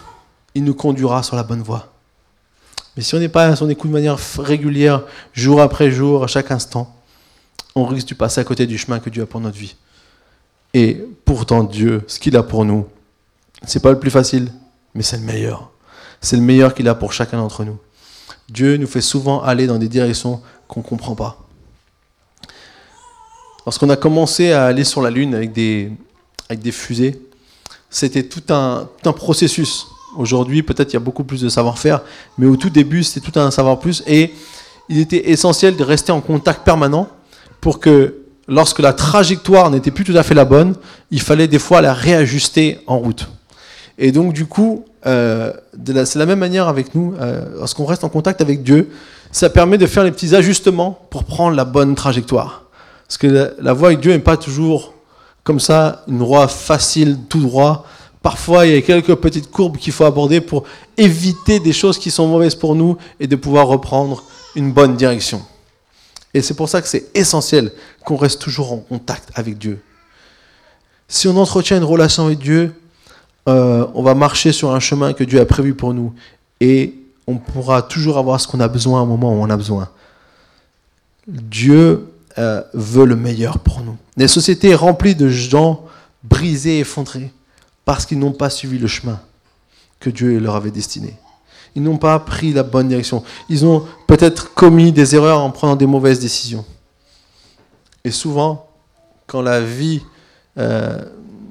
[0.55, 1.91] il nous conduira sur la bonne voie.
[2.95, 6.27] Mais si on n'est pas à son écoute de manière régulière, jour après jour, à
[6.27, 6.95] chaque instant,
[7.75, 9.75] on risque de passer à côté du chemin que Dieu a pour notre vie.
[10.75, 12.85] Et pourtant, Dieu, ce qu'il a pour nous,
[13.65, 14.51] c'est pas le plus facile,
[14.93, 15.71] mais c'est le meilleur.
[16.21, 17.79] C'est le meilleur qu'il a pour chacun d'entre nous.
[18.49, 21.39] Dieu nous fait souvent aller dans des directions qu'on ne comprend pas.
[23.65, 25.91] Lorsqu'on a commencé à aller sur la Lune avec des,
[26.49, 27.19] avec des fusées,
[27.93, 29.87] c'était tout un, tout un processus.
[30.17, 32.01] Aujourd'hui, peut-être il y a beaucoup plus de savoir-faire,
[32.37, 34.03] mais au tout début, c'était tout un savoir-plus.
[34.05, 34.33] Et
[34.89, 37.07] il était essentiel de rester en contact permanent
[37.61, 38.15] pour que
[38.47, 40.75] lorsque la trajectoire n'était plus tout à fait la bonne,
[41.11, 43.29] il fallait des fois la réajuster en route.
[43.97, 45.53] Et donc, du coup, euh,
[46.05, 48.89] c'est la même manière avec nous, euh, lorsqu'on reste en contact avec Dieu,
[49.31, 52.65] ça permet de faire les petits ajustements pour prendre la bonne trajectoire.
[53.07, 54.93] Parce que la, voie avec Dieu n'est pas toujours
[55.43, 57.85] comme ça, une voie facile, tout droit.
[58.21, 60.63] Parfois, il y a quelques petites courbes qu'il faut aborder pour
[60.97, 64.23] éviter des choses qui sont mauvaises pour nous et de pouvoir reprendre
[64.55, 65.41] une bonne direction.
[66.33, 67.71] Et c'est pour ça que c'est essentiel
[68.05, 69.81] qu'on reste toujours en contact avec Dieu.
[71.07, 72.73] Si on entretient une relation avec Dieu,
[73.49, 76.13] euh, on va marcher sur un chemin que Dieu a prévu pour nous.
[76.61, 76.95] Et
[77.27, 79.89] on pourra toujours avoir ce qu'on a besoin au moment où on a besoin.
[81.27, 83.97] Dieu euh, veut le meilleur pour nous.
[84.17, 85.85] Les sociétés remplies de gens
[86.23, 87.31] brisés, effondrés,
[87.85, 89.19] parce qu'ils n'ont pas suivi le chemin
[89.99, 91.15] que Dieu leur avait destiné.
[91.75, 93.23] Ils n'ont pas pris la bonne direction.
[93.49, 96.65] Ils ont peut-être commis des erreurs en prenant des mauvaises décisions.
[98.03, 98.69] Et souvent,
[99.27, 100.01] quand la vie
[100.57, 101.03] euh,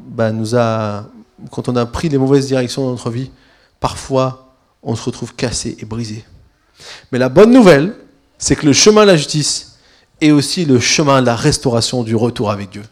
[0.09, 1.07] bah, nous a
[1.51, 3.31] quand on a pris les mauvaises directions dans notre vie,
[3.81, 6.25] parfois on se retrouve cassé et brisé.
[7.11, 7.95] Mais la bonne nouvelle,
[8.39, 9.72] c'est que le chemin de la justice
[10.23, 12.83] est aussi le chemin de la restauration du retour avec Dieu.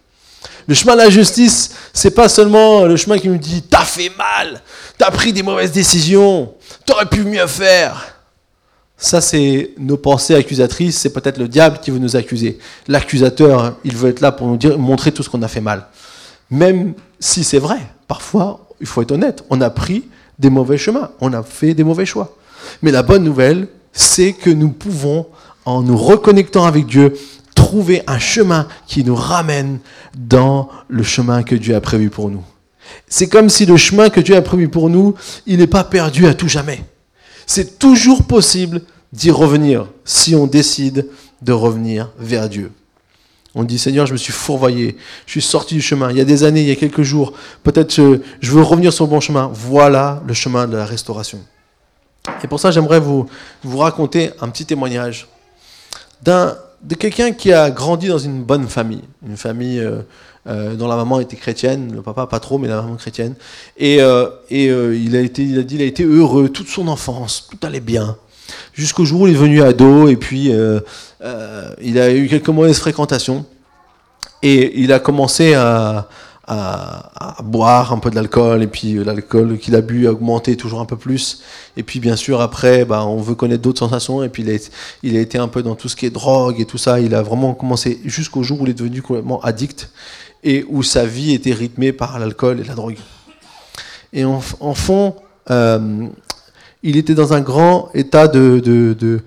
[0.66, 4.12] Le chemin de la justice, c'est pas seulement le chemin qui nous dit t'as fait
[4.16, 4.61] mal,
[4.99, 6.55] t'as pris des mauvaises décisions,
[6.85, 8.14] t'aurais pu mieux faire.
[8.97, 12.59] Ça, c'est nos pensées accusatrices, c'est peut-être le diable qui veut nous accuser.
[12.87, 15.87] L'accusateur, il veut être là pour nous dire, montrer tout ce qu'on a fait mal.
[16.51, 20.05] Même si c'est vrai, parfois, il faut être honnête, on a pris
[20.39, 22.37] des mauvais chemins, on a fait des mauvais choix.
[22.83, 25.26] Mais la bonne nouvelle, c'est que nous pouvons,
[25.64, 27.14] en nous reconnectant avec Dieu,
[27.54, 29.78] trouver un chemin qui nous ramène
[30.16, 32.42] dans le chemin que Dieu a prévu pour nous.
[33.08, 35.14] C'est comme si le chemin que Dieu a prévu pour nous,
[35.46, 36.82] il n'est pas perdu à tout jamais.
[37.46, 38.82] C'est toujours possible
[39.12, 41.08] d'y revenir si on décide
[41.42, 42.72] de revenir vers Dieu.
[43.54, 44.96] On dit Seigneur, je me suis fourvoyé,
[45.26, 46.11] je suis sorti du chemin.
[46.11, 47.32] Il y a des années, il y a quelques jours,
[47.64, 49.50] peut-être je, je veux revenir sur le bon chemin.
[49.52, 51.40] Voilà le chemin de la restauration.
[52.44, 53.26] Et pour ça, j'aimerais vous,
[53.64, 55.26] vous raconter un petit témoignage
[56.24, 60.00] de quelqu'un qui a grandi dans une bonne famille, une famille euh,
[60.46, 63.34] euh, dont la maman était chrétienne, le papa pas trop, mais la maman chrétienne.
[63.76, 67.48] Et, euh, il, a été, il a dit il a été heureux toute son enfance,
[67.50, 68.16] tout allait bien.
[68.72, 73.44] Jusqu'au jour où il est venu ado et puis il a eu quelques mauvaises fréquentations.
[74.42, 76.08] Et il a commencé à,
[77.44, 80.80] boire un peu de l'alcool et puis euh, l'alcool qu'il a bu a augmenté toujours
[80.80, 81.42] un peu plus.
[81.76, 84.44] Et puis bien sûr après bah, on veut connaître d'autres sensations et puis
[85.03, 87.01] il a, été un peu dans tout ce qui est drogue et tout ça.
[87.01, 89.90] Il a vraiment commencé jusqu'au jour où il est devenu complètement addict
[90.42, 92.96] et où sa vie était rythmée par l'alcool et la drogue.
[94.12, 95.14] Et en, fond
[96.82, 99.22] il était dans un grand état de,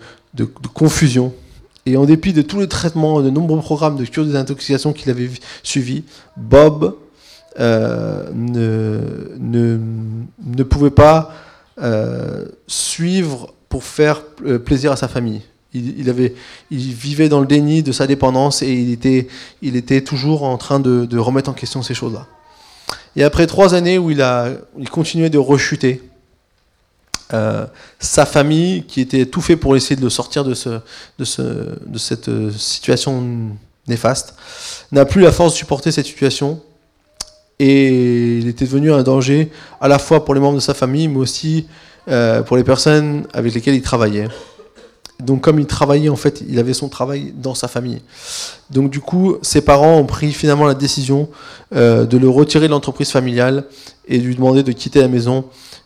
[0.74, 1.34] confusion.
[1.86, 5.10] Et en dépit de tous les traitements, de nombreux programmes de cure des intoxications qu'il
[5.10, 5.30] avait
[5.64, 6.04] suivis,
[6.38, 6.96] Bob
[7.60, 9.00] euh, ne,
[9.38, 9.78] ne,
[10.44, 11.32] ne, pouvait pas
[11.80, 15.42] euh, suivre pour faire euh, plaisir à sa famille.
[15.76, 16.36] Il, avait,
[16.70, 19.28] il vivait dans le déni de sa dépendance et il était,
[19.64, 22.28] il était toujours en train de, remettre en question ces choses-là.
[23.16, 26.04] Et après trois années où il, a, il continuait de rechuter,
[28.00, 30.80] sa famille, qui était tout fait pour essayer de le sortir de, ce,
[31.18, 33.24] de, ce, de cette situation
[33.88, 34.36] néfaste,
[34.92, 36.62] n'a plus la force de supporter cette situation.
[37.60, 41.08] Et il était devenu un danger à la fois pour les membres de sa famille,
[41.08, 41.68] mais aussi
[42.10, 44.28] euh, pour les personnes avec lesquelles il travaillait.
[45.20, 48.02] Donc comme il travaillait, en fait, il avait son travail dans sa famille.
[48.72, 51.30] Donc du coup, ses parents ont pris finalement la décision
[51.74, 53.66] euh, de le retirer de l'entreprise familiale
[54.08, 55.46] et de lui demander de quitter la maison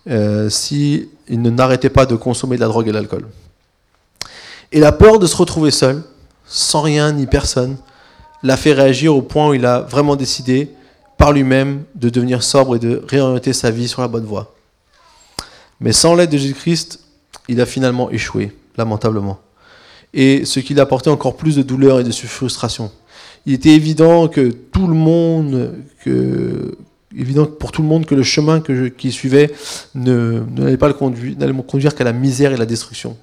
[0.10, 3.28] euh, s'il ne n'arrêtait pas de consommer de la drogue et de l'alcool.
[4.72, 6.02] Et la peur de se retrouver seul,
[6.46, 7.78] sans rien ni personne,
[8.44, 10.72] l'a fait réagir au point où il a vraiment décidé
[11.18, 14.56] par lui-même de devenir sobre et de réorienter sa vie sur la bonne voie.
[15.80, 17.00] Mais sans l'aide de Jésus-Christ,
[17.48, 19.40] il a finalement échoué lamentablement.
[20.14, 22.92] Et ce qui l'a apporté encore plus de douleur et de frustration.
[23.46, 25.74] Il était évident que tout le monde,
[27.16, 29.52] évident pour tout le monde que le chemin que je, qu'il suivait
[29.96, 33.18] ne, n'allait pas le conduire, n'allait conduire qu'à la misère et la destruction.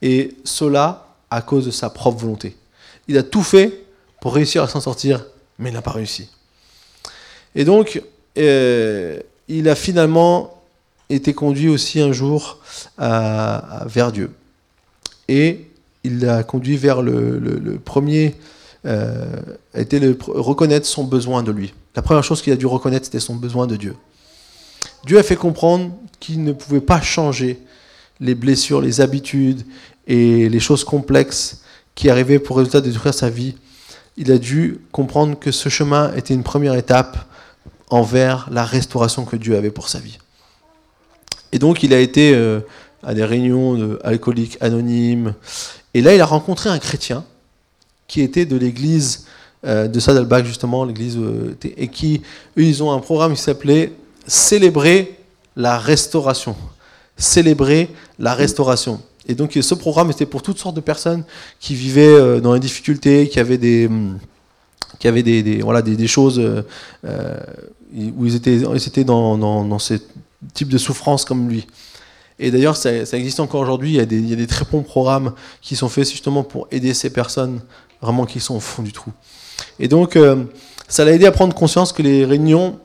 [0.00, 2.56] Et cela à cause de sa propre volonté.
[3.08, 3.84] Il a tout fait
[4.20, 5.24] pour réussir à s'en sortir,
[5.58, 6.28] mais il n'a pas réussi.
[7.54, 8.02] Et donc,
[8.38, 10.62] euh, il a finalement
[11.10, 12.58] été conduit aussi un jour
[12.98, 14.30] vers Dieu
[15.28, 15.66] et
[16.04, 18.34] il l'a conduit vers le, premier,
[18.86, 19.40] euh,
[19.74, 21.72] a été reconnaître son besoin de lui.
[21.94, 23.96] La première chose qu'il a dû reconnaître, c'était son besoin de Dieu.
[25.06, 27.58] Dieu a fait comprendre qu'il ne pouvait pas changer
[28.20, 29.64] les blessures, les habitudes
[30.06, 31.62] et les choses complexes
[31.94, 33.56] qui arrivaient pour résultat de détruire sa vie.
[34.16, 37.26] Il a dû comprendre que ce chemin était une première étape
[37.92, 40.18] envers la restauration que Dieu avait pour sa vie.
[41.52, 42.60] Et donc il a été euh,
[43.02, 45.34] à des réunions d'alcooliques anonymes.
[45.92, 47.24] Et là, il a rencontré un chrétien
[48.08, 49.26] qui était de l'église
[49.66, 52.22] euh, de Saddleback, justement, l'église, euh, et qui,
[52.56, 53.92] eux, ils ont un programme qui s'appelait
[54.26, 55.18] Célébrer
[55.56, 56.56] la restauration.
[57.18, 59.02] Célébrer la restauration.
[59.26, 61.24] Et donc, ce programme était pour toutes sortes de personnes
[61.60, 64.18] qui vivaient dans les difficultés, qui avaient des, hum,
[64.98, 66.40] qui avaient des, voilà, des, choses
[67.04, 69.94] où ils étaient, ils étaient dans, dans, dans ce
[70.54, 71.66] type de souffrance comme lui.
[72.38, 73.94] Et d'ailleurs, ça, existe encore aujourd'hui.
[73.94, 77.10] Il, il, y a des très bons programmes qui sont faits justement pour aider ces
[77.10, 77.60] personnes
[78.00, 79.12] vraiment qui sont au fond du trou.
[79.78, 80.44] Et donc, euh,
[80.88, 82.78] ça l'a aidé à prendre conscience que les réunions,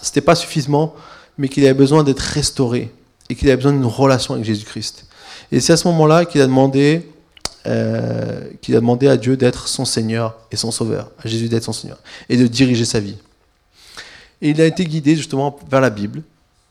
[0.00, 0.94] c'était pas suffisant,
[1.36, 2.92] mais qu'il avait besoin d'être restauré
[3.28, 5.06] et qu'il avait besoin d'une relation avec Jésus-Christ.
[5.52, 7.08] Et c'est à ce moment-là qu'il a demandé,
[7.66, 11.64] euh, qu'il a demandé à Dieu d'être son Seigneur et son Sauveur, à Jésus d'être
[11.64, 11.98] son Seigneur
[12.28, 13.16] et de diriger sa vie.
[14.42, 16.22] Et il a été guidé justement vers la Bible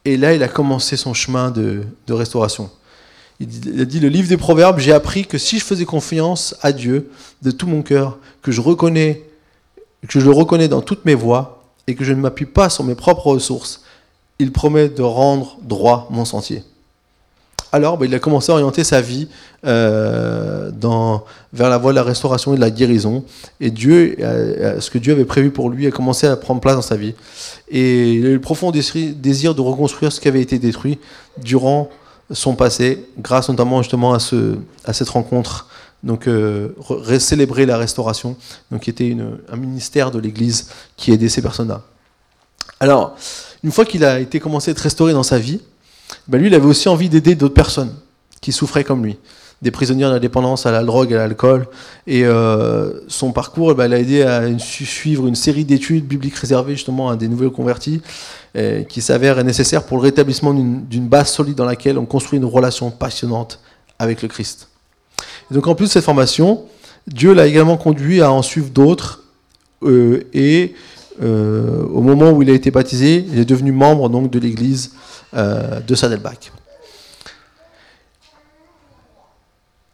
[0.05, 2.69] et là, il a commencé son chemin de, restauration.
[3.39, 6.71] Il a dit le livre des Proverbes, j'ai appris que si je faisais confiance à
[6.71, 7.11] Dieu
[7.41, 9.23] de tout mon cœur, que je reconnais,
[10.07, 12.83] que je le reconnais dans toutes mes voies et que je ne m'appuie pas sur
[12.83, 13.83] mes propres ressources,
[14.39, 16.63] il promet de rendre droit mon sentier
[17.71, 19.27] alors bah, il a commencé à orienter sa vie
[19.65, 23.23] euh, dans, vers la voie de la restauration et de la guérison.
[23.59, 26.61] Et Dieu, euh, euh, ce que Dieu avait prévu pour lui, a commencé à prendre
[26.61, 27.13] place dans sa vie.
[27.69, 30.99] Et il a eu le profond désir de reconstruire ce qui avait été détruit
[31.37, 31.89] durant
[32.31, 34.55] son passé, grâce notamment justement à, ce,
[34.85, 35.67] à cette rencontre.
[36.01, 36.29] Donc,
[37.19, 38.37] célébrer la restauration,
[38.71, 41.81] donc qui était une, un ministère de l'Église qui aidait ces personnes-là.
[42.79, 43.17] Alors,
[43.65, 45.59] une fois qu'il a été commencé à être restauré dans sa vie,
[46.27, 47.93] ben lui, il avait aussi envie d'aider d'autres personnes
[48.41, 49.17] qui souffraient comme lui,
[49.61, 51.67] des prisonniers de la dépendance à la drogue, à l'alcool.
[52.07, 57.09] Et euh, son parcours, ben, l'a aidé à suivre une série d'études bibliques réservées justement
[57.09, 58.01] à des nouvelles convertis,
[58.89, 62.89] qui s'avèrent nécessaires pour le rétablissement d'une base solide dans laquelle on construit une relation
[62.89, 63.59] passionnante
[63.99, 64.69] avec le Christ.
[65.51, 66.63] Donc en plus de cette formation,
[67.07, 69.23] Dieu l'a également conduit à en suivre d'autres
[69.83, 70.75] euh, et
[71.21, 74.93] euh, au moment où il a été baptisé, il est devenu membre donc de l'Église
[75.35, 76.51] euh, de Saddleback.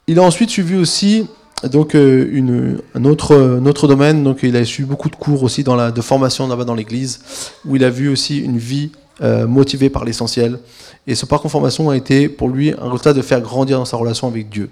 [0.07, 1.27] Il a ensuite suivi aussi
[1.63, 5.75] donc euh, une, un, autre, domaine, donc il a suivi beaucoup de cours aussi dans
[5.75, 7.21] la, de formation là-bas dans l'Église,
[7.65, 8.91] où il a vu aussi une vie
[9.47, 10.59] motivée par l'essentiel.
[11.07, 13.95] Et ce parcours formation a été pour lui un résultat de faire grandir dans sa
[13.95, 14.69] relation avec Dieu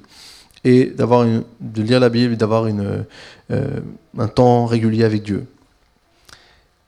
[0.65, 5.45] et d'avoir de lire la Bible, d'avoir un temps régulier avec Dieu.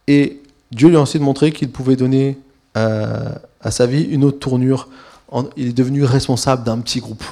[0.08, 0.42] Et
[0.72, 2.38] Dieu lui a ensuite montré qu'il pouvait donner
[2.78, 3.30] euh,
[3.62, 4.90] à, sa vie une autre tournure.
[5.58, 7.24] il est devenu responsable d'un petit groupe.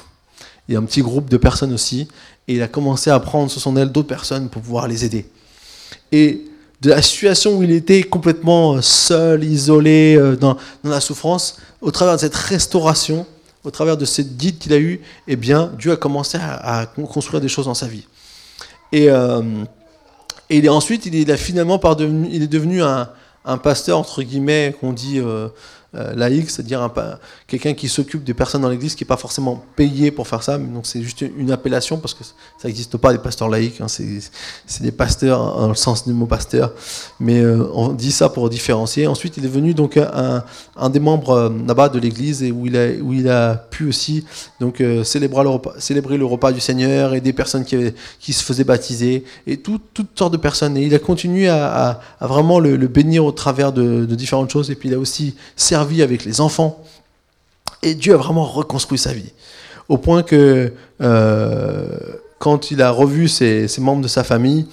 [0.68, 2.08] Il y a un petit groupe de personnes aussi.
[2.48, 5.26] Et il a commencé à prendre sous son aile d'autres personnes pour pouvoir les aider.
[6.12, 6.44] Et
[6.80, 12.14] de la situation où il était complètement seul, isolé, euh, dans, la souffrance, au travers
[12.16, 13.26] de cette restauration,
[13.62, 17.40] au travers de cette guide qu'il a eue, eh bien, Dieu a commencé à, construire
[17.40, 18.06] des choses dans sa vie.
[18.92, 19.64] Et, euh,
[20.50, 23.08] et ensuite, il, est finalement par devenu, il est devenu un,
[23.62, 25.48] pasteur, entre guillemets, qu'on dit, euh,
[26.14, 26.90] laïque, c'est-à-dire
[27.46, 30.58] quelqu'un qui s'occupe des personnes dans l'église, qui n'est pas forcément payé pour faire ça,
[30.58, 34.82] donc c'est juste une appellation, parce que ça n'existe pas des pasteurs laïcs, hein, c'est
[34.82, 36.72] des pasteurs dans le sens du mot pasteur,
[37.20, 39.06] mais euh, on dit ça pour différencier.
[39.06, 40.44] Ensuite, il est venu donc un,
[40.76, 43.88] un des membres euh, là-bas de l'église, et où il, a, où il a pu
[43.88, 44.24] aussi
[44.60, 47.76] donc, célébrer, le repas, célébrer le repas du Seigneur, et des personnes qui,
[48.20, 50.76] qui se faisaient baptiser, et toutes sortes de personnes.
[50.76, 54.70] Et il a continué à, vraiment le, bénir au travers de, différentes choses.
[54.70, 56.82] Et puis il a aussi servi avec les enfants.
[57.82, 59.32] Et Dieu a vraiment reconstruit sa vie.
[59.88, 61.98] Au point que euh,
[62.38, 64.66] quand il a revu ses, membres de sa famille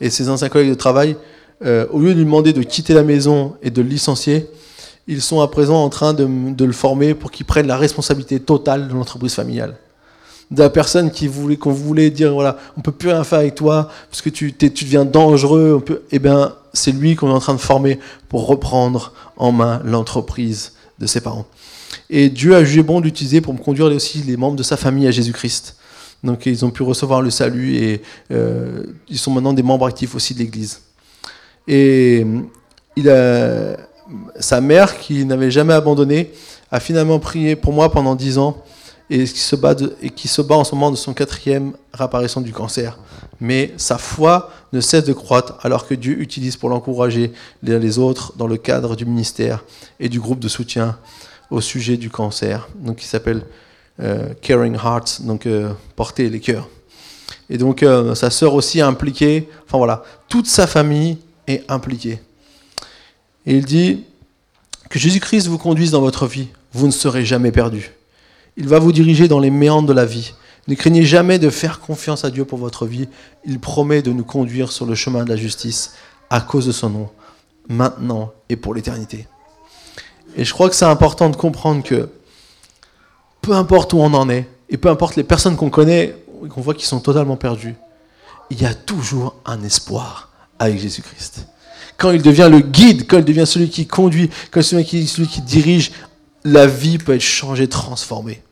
[0.00, 1.16] et ses anciens collègues de travail,
[1.64, 4.48] euh, au lieu de lui demander de quitter la maison et de le licencier,
[5.06, 8.40] ils sont à présent en train de, de le former pour qu'il prenne la responsabilité
[8.40, 9.76] totale de l'entreprise familiale
[10.50, 13.54] de la personne qui voulait qu'on voulait dire voilà on peut plus rien faire avec
[13.54, 17.32] toi parce que tu, tu deviens dangereux on peut, eh bien c'est lui qu'on est
[17.32, 21.46] en train de former pour reprendre en main l'entreprise de ses parents.
[22.10, 25.06] Et Dieu a jugé bon d'utiliser pour me conduire aussi les membres de sa famille
[25.06, 25.76] à Jésus-Christ.
[26.22, 30.14] Donc ils ont pu recevoir le salut et euh, ils sont maintenant des membres actifs
[30.14, 30.80] aussi de l'Église.
[31.68, 32.26] Et
[32.96, 33.76] il a
[34.38, 36.30] sa mère qui n'avait jamais abandonné
[36.70, 38.62] a finalement prié pour moi pendant dix ans
[39.10, 42.98] et qui, se bat en ce moment de son quatrième réapparition du cancer.
[43.40, 47.32] Mais sa foi ne cesse de croître alors que Dieu utilise pour l'encourager
[47.62, 49.64] les autres dans le cadre du ministère
[50.00, 50.98] et du groupe de soutien
[51.50, 53.42] au sujet du cancer, donc qui s'appelle
[54.00, 56.68] euh, Caring Hearts, donc euh, porter les cœurs.
[57.50, 62.20] Et donc euh, sa sœur aussi est impliquée, enfin voilà, toute sa famille est impliquée.
[63.46, 64.04] Et il dit
[64.88, 67.92] que Jésus-Christ vous conduise dans votre vie, vous ne serez jamais perdu.
[68.56, 70.34] Il va vous diriger dans les méandres de la vie.
[70.68, 73.08] Ne craignez jamais de faire confiance à Dieu pour votre vie.
[73.44, 75.94] Il promet de nous conduire sur le chemin de la justice
[76.30, 77.10] à cause de son nom,
[77.68, 79.26] maintenant et pour l'éternité.
[80.36, 82.08] Et je crois que c'est important de comprendre que
[83.42, 86.16] peu importe où on en est, et peu importe les personnes qu'on connaît,
[86.48, 87.74] qu'on voit qui sont totalement perdues,
[88.50, 91.46] il y a toujours un espoir avec Jésus-Christ.
[91.96, 95.28] Quand il devient le guide, quand il devient celui qui conduit, quand il devient celui
[95.28, 95.92] qui dirige,
[96.44, 98.42] la vie peut être changée, transformée.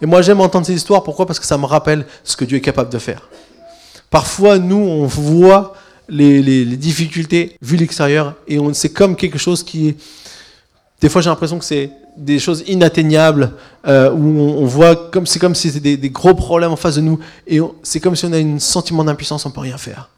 [0.00, 1.26] Et moi j'aime entendre ces histoires, pourquoi?
[1.26, 3.28] Parce que ça me rappelle ce que Dieu est capable de faire.
[4.10, 5.74] Parfois, nous, on voit
[6.08, 9.96] les, difficultés vu l'extérieur, et c'est comme quelque chose qui.
[11.00, 13.52] Des fois j'ai l'impression que c'est des choses inatteignables,
[13.86, 17.02] euh, où on, voit comme c'est comme si c'était des, gros problèmes en face de
[17.02, 20.08] nous, et c'est comme si on a un sentiment d'impuissance, on peut rien faire.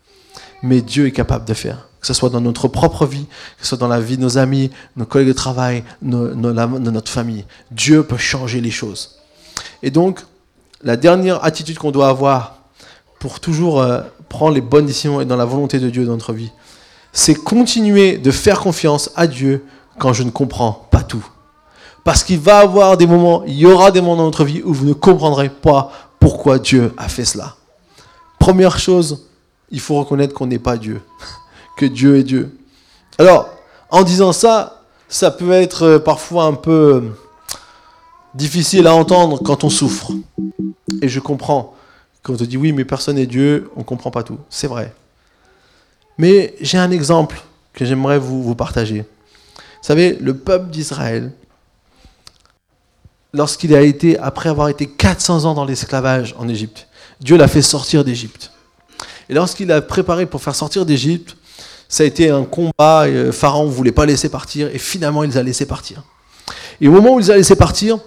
[0.62, 3.26] Mais Dieu est capable de faire que ce soit dans notre propre vie,
[3.58, 7.12] que ce soit dans la vie de nos amis, nos collègues de travail, de notre
[7.12, 7.44] famille.
[7.70, 9.19] Dieu peut changer les choses.
[9.82, 10.20] Et donc,
[10.82, 12.56] la dernière attitude qu'on doit avoir
[13.18, 16.32] pour toujours euh, prendre les bonnes décisions et dans la volonté de Dieu dans notre
[16.32, 16.52] vie,
[17.12, 19.64] c'est continuer de faire confiance à Dieu
[19.98, 21.24] quand je ne comprends pas tout.
[22.04, 24.62] Parce qu'il va y avoir des moments, il y aura des moments dans notre vie
[24.64, 27.56] où vous ne comprendrez pas pourquoi Dieu a fait cela.
[28.38, 29.26] Première chose,
[29.70, 31.02] il faut reconnaître qu'on n'est pas Dieu
[31.76, 32.56] que Dieu est Dieu.
[33.18, 33.50] Alors,
[33.90, 37.10] en disant ça, ça peut être euh, parfois un peu
[38.34, 40.12] difficile à entendre quand on souffre.
[41.02, 41.74] Et je comprends.
[42.22, 44.38] Quand on te dit oui, mais personne n'est Dieu, on ne comprend pas tout.
[44.50, 44.92] C'est vrai.
[46.18, 47.40] Mais j'ai un exemple
[47.72, 48.98] que j'aimerais vous, vous partager.
[49.00, 51.32] Vous savez, le peuple d'Israël,
[53.32, 56.88] lorsqu'il a été, après avoir été 400 ans dans l'esclavage en Égypte,
[57.20, 58.52] Dieu l'a fait sortir d'Égypte.
[59.28, 61.36] Et lorsqu'il a préparé pour faire sortir d'Égypte,
[61.88, 63.08] ça a été un combat.
[63.08, 64.68] Et Pharaon ne voulait pas laisser partir.
[64.74, 66.02] Et finalement, il les a laissés partir.
[66.80, 67.98] Et au moment où il les a laissés partir,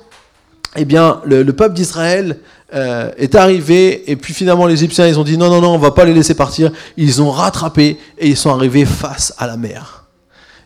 [0.75, 2.37] eh bien, le, peuple d'Israël
[2.73, 4.09] euh, est arrivé.
[4.11, 6.13] Et puis finalement, les Égyptiens, ils ont dit non, non, non, on va pas les
[6.13, 6.71] laisser partir.
[6.97, 10.05] Ils ont rattrapé et ils sont arrivés face à la mer.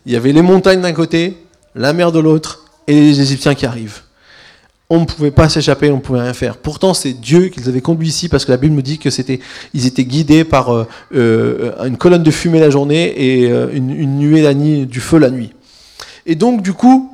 [0.06, 1.36] Il y avait les montagnes d'un côté,
[1.74, 4.02] la mer de l'autre, et les Égyptiens qui arrivent
[4.90, 6.56] on ne pouvait pas s'échapper, on ne pouvait rien faire.
[6.56, 9.10] Pourtant, c'est Dieu qui les avait conduits ici, parce que la Bible me dit que
[9.10, 9.38] c'était,
[9.74, 14.18] ils étaient guidés par euh, euh, une colonne de fumée la journée et euh, une,
[14.18, 15.52] nuée la nuit, du feu la nuit.
[16.24, 17.12] Et donc, du coup,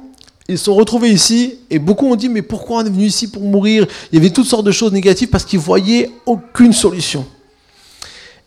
[0.48, 3.30] ils se sont retrouvés ici, et beaucoup ont dit, mais pourquoi on est venu ici
[3.30, 3.86] pour mourir?
[4.12, 7.26] Il y avait toutes sortes de choses négatives parce qu'ils voyaient aucune solution.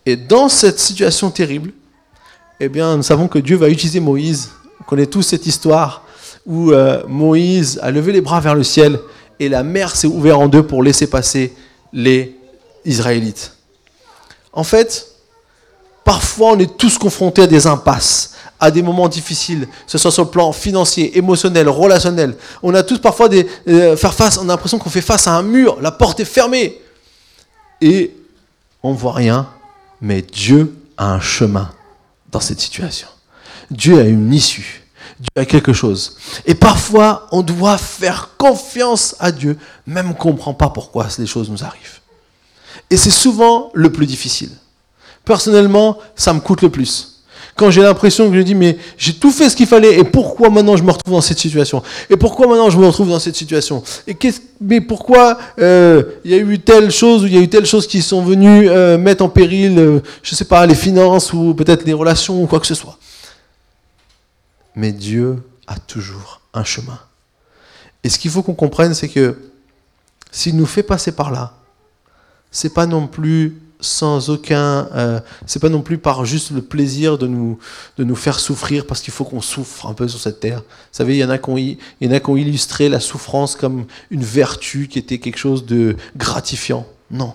[0.05, 1.71] Et dans cette situation terrible,
[2.59, 4.49] eh bien, nous savons que Dieu va utiliser Moïse.
[4.79, 6.03] On connaît tous cette histoire
[6.45, 6.71] où
[7.07, 8.99] Moïse a levé les bras vers le ciel
[9.39, 11.53] et la mer s'est ouverte en deux pour laisser passer
[11.91, 12.35] les
[12.85, 13.53] Israélites.
[14.53, 15.07] En fait,
[16.05, 20.23] parfois on est tous confrontés à des impasses, à des moments difficiles, ce soit sur
[20.23, 22.35] le plan financier, émotionnel, relationnel.
[22.63, 25.33] On a tous parfois des, euh, faire face, on a l'impression qu'on fait face à
[25.33, 26.79] un mur, la porte est fermée.
[27.81, 28.15] Et
[28.81, 29.47] on ne voit rien,
[30.01, 31.69] mais Dieu a un chemin
[32.31, 33.07] dans cette situation.
[33.69, 34.83] Dieu a une issue.
[35.19, 36.17] Dieu a quelque chose.
[36.45, 41.25] Et parfois, on doit faire confiance à Dieu, même qu'on ne comprend pas pourquoi les
[41.25, 41.99] choses nous arrivent.
[42.89, 44.51] Et c'est souvent le plus difficile.
[45.25, 47.16] Personnellement, ça me coûte le plus.
[47.57, 50.51] Quand j'ai l'impression que je dis, mais j'ai tout fait ce qu'il fallait, et pourquoi
[50.51, 51.81] maintenant je me retrouve dans cette situation?
[52.07, 53.83] Et pourquoi maintenant je me retrouve dans cette situation?
[54.05, 54.15] Et
[54.61, 57.65] mais pourquoi euh, il y a eu telle chose ou il y a eu telle
[57.65, 61.55] chose qui sont venues euh, mettre en péril, euh, je sais pas, les finances ou
[61.55, 62.97] peut-être les relations ou quoi que ce soit?
[64.75, 66.99] Mais Dieu a toujours un chemin.
[68.03, 69.35] Et ce qu'il faut qu'on comprenne, c'est que
[70.31, 71.53] s'il nous fait passer par là,
[72.51, 74.87] c'est pas non plus sans aucun.
[74.95, 77.59] Euh, c'est pas non plus par juste le plaisir de nous,
[77.97, 80.59] de nous faire souffrir parce qu'il faut qu'on souffre un peu sur cette terre.
[80.59, 82.89] Vous savez, il y en a qui ont, il y en a qui ont illustré
[82.89, 86.85] la souffrance comme une vertu qui était quelque chose de gratifiant.
[87.11, 87.33] Non.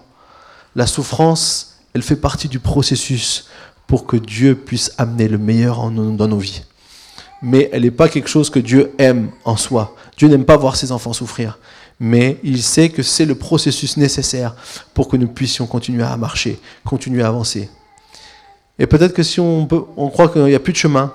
[0.74, 3.46] La souffrance, elle fait partie du processus
[3.86, 6.62] pour que Dieu puisse amener le meilleur dans nos vies.
[7.42, 9.96] Mais elle n'est pas quelque chose que Dieu aime en soi.
[10.16, 11.58] Dieu n'aime pas voir ses enfants souffrir
[12.04, 14.56] mais il sait que c'est le processus nécessaire
[14.92, 17.70] pour que nous puissions continuer à marcher, continuer à avancer.
[18.76, 21.14] Et peut-être que si on, on croit qu'il n'y a plus de chemin,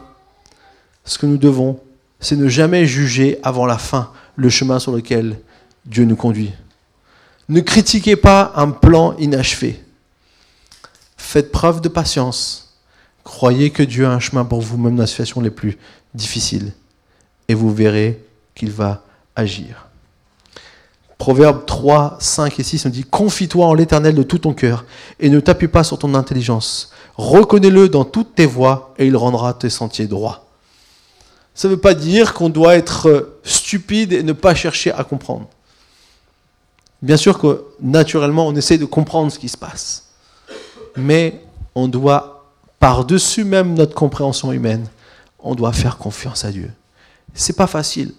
[1.03, 1.77] ce que nous devons,
[2.21, 5.37] c'est ne jamais juger avant la fin le chemin sur lequel
[5.85, 6.53] Dieu nous conduit.
[7.49, 9.83] Ne critiquez pas un plan inachevé.
[11.17, 12.77] Faites preuve de patience.
[13.25, 15.77] Croyez que Dieu a un chemin pour vous, même dans les situations les plus
[16.13, 16.71] difficiles.
[17.49, 18.23] Et vous verrez
[18.55, 19.03] qu'il va
[19.35, 19.86] agir.
[21.17, 24.85] Proverbe 3, 5 et 6 nous dit Confie-toi en l'éternel de tout ton cœur
[25.19, 26.91] et ne t'appuie pas sur ton intelligence.
[27.15, 30.45] Reconnais-le dans toutes tes voies et il rendra tes sentiers droits.
[31.55, 35.47] Ça ne veut pas dire qu'on doit être stupide et ne pas chercher à comprendre.
[37.01, 40.05] Bien sûr que naturellement, on essaie de comprendre ce qui se passe.
[40.95, 41.41] Mais
[41.73, 42.45] on doit,
[42.79, 44.87] par-dessus même notre compréhension humaine,
[45.39, 46.71] on doit faire confiance à Dieu.
[47.33, 48.13] C'est pas facile.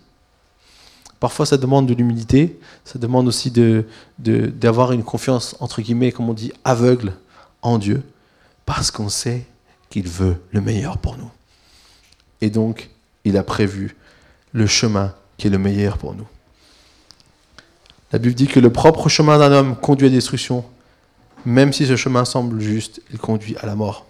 [1.21, 3.53] Parfois, ça demande de l'humilité, ça demande aussi
[4.19, 7.13] d'avoir une confiance, entre guillemets, comme on dit, aveugle
[7.63, 8.03] en Dieu,
[8.67, 9.45] parce qu'on sait
[9.91, 11.31] qu'il veut le meilleur pour nous.
[12.41, 12.91] Et donc,
[13.25, 13.97] il a prévu
[14.53, 16.27] le chemin qui est le meilleur pour nous.
[18.13, 20.65] La Bible dit que le propre chemin d'un homme conduit à destruction,
[21.45, 24.07] même si ce chemin semble juste, il conduit à la mort.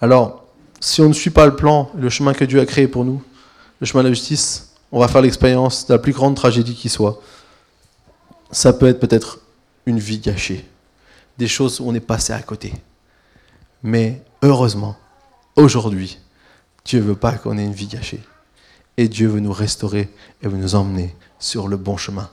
[0.00, 0.44] Alors,
[0.78, 3.22] si on ne suit pas le plan, le chemin que Dieu a créé pour nous,
[3.80, 6.88] le chemin de la justice, on va faire l'expérience de la plus grande tragédie qui
[6.88, 7.20] soit.
[8.50, 9.40] Ça peut être peut-être
[9.86, 10.64] une vie gâchée,
[11.38, 12.72] des choses où on est passé à côté.
[13.82, 14.96] Mais heureusement,
[15.56, 16.18] aujourd'hui,
[16.84, 18.20] Dieu ne veut pas qu'on ait une vie gâchée.
[18.96, 20.08] Et Dieu veut nous restaurer
[20.42, 22.30] et veut nous emmener sur le bon chemin.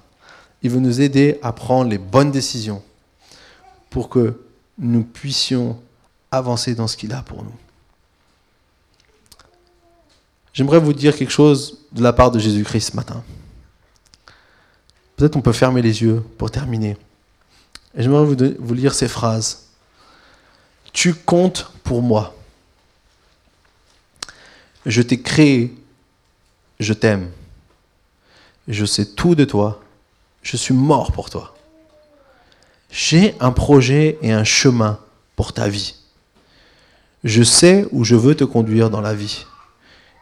[0.61, 2.81] Il veut nous aider à prendre les bonnes décisions
[3.89, 4.39] pour que
[4.77, 5.79] nous puissions
[6.31, 7.53] avancer dans ce qu'il a pour nous.
[10.53, 13.23] J'aimerais vous dire quelque chose de la part de Jésus-Christ ce matin.
[15.15, 16.97] Peut-être on peut fermer les yeux pour terminer.
[17.95, 19.67] Et j'aimerais vous, vous lire ces phrases.
[20.91, 22.35] Tu comptes pour moi.
[24.85, 25.75] Je t'ai créé.
[26.79, 27.29] Je t'aime.
[28.67, 29.81] Je sais tout de toi.
[30.41, 31.55] Je suis mort pour toi.
[32.89, 34.99] J'ai un projet et un chemin
[35.35, 35.95] pour ta vie.
[37.23, 39.45] Je sais où je veux te conduire dans la vie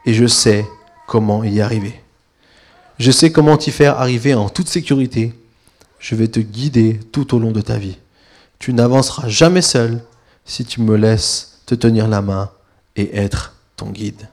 [0.06, 0.66] et je sais
[1.12, 2.02] comment y arriver.
[2.98, 5.34] Je sais comment t'y faire arriver en toute sécurité.
[6.00, 7.98] Je vais te guider tout au long de ta vie.
[8.60, 10.02] Tu n'avanceras jamais seul
[10.46, 12.50] si tu me laisses te tenir la main
[12.96, 14.30] et être ton guide.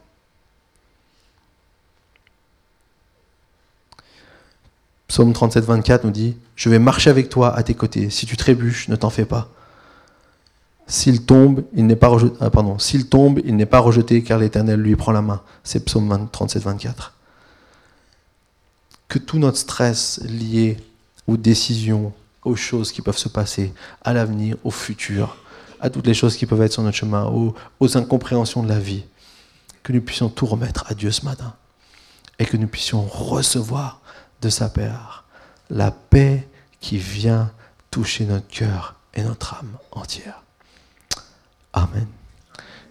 [5.08, 8.08] Psaume 37, 24 nous dit, Je vais marcher avec toi à tes côtés.
[8.08, 9.50] Si tu trébuches, ne t'en fais pas.
[10.90, 14.38] S'il tombe, il n'est pas rejeté, ah, pardon, s'il tombe, il n'est pas rejeté car
[14.38, 15.42] l'Éternel lui prend la main.
[15.62, 17.14] C'est Psaume 37, 24.
[19.06, 20.78] Que tout notre stress lié
[21.26, 22.12] aux décisions,
[22.42, 23.72] aux choses qui peuvent se passer,
[24.02, 25.36] à l'avenir, au futur,
[25.78, 28.78] à toutes les choses qui peuvent être sur notre chemin, aux, aux incompréhensions de la
[28.78, 29.04] vie,
[29.82, 31.54] que nous puissions tout remettre à Dieu ce matin
[32.38, 34.00] et que nous puissions recevoir
[34.40, 34.90] de sa paix
[35.70, 36.48] la paix
[36.80, 37.50] qui vient
[37.90, 40.42] toucher notre cœur et notre âme entière.
[41.72, 42.06] Amen.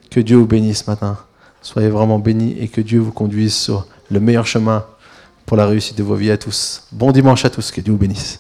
[0.10, 1.18] Que Dieu vous bénisse ce matin.
[1.62, 4.86] Soyez vraiment bénis et que Dieu vous conduise sur le meilleur chemin
[5.46, 6.84] pour la réussite de vos vies à tous.
[6.92, 7.72] Bon dimanche à tous.
[7.72, 8.40] Que Dieu vous bénisse.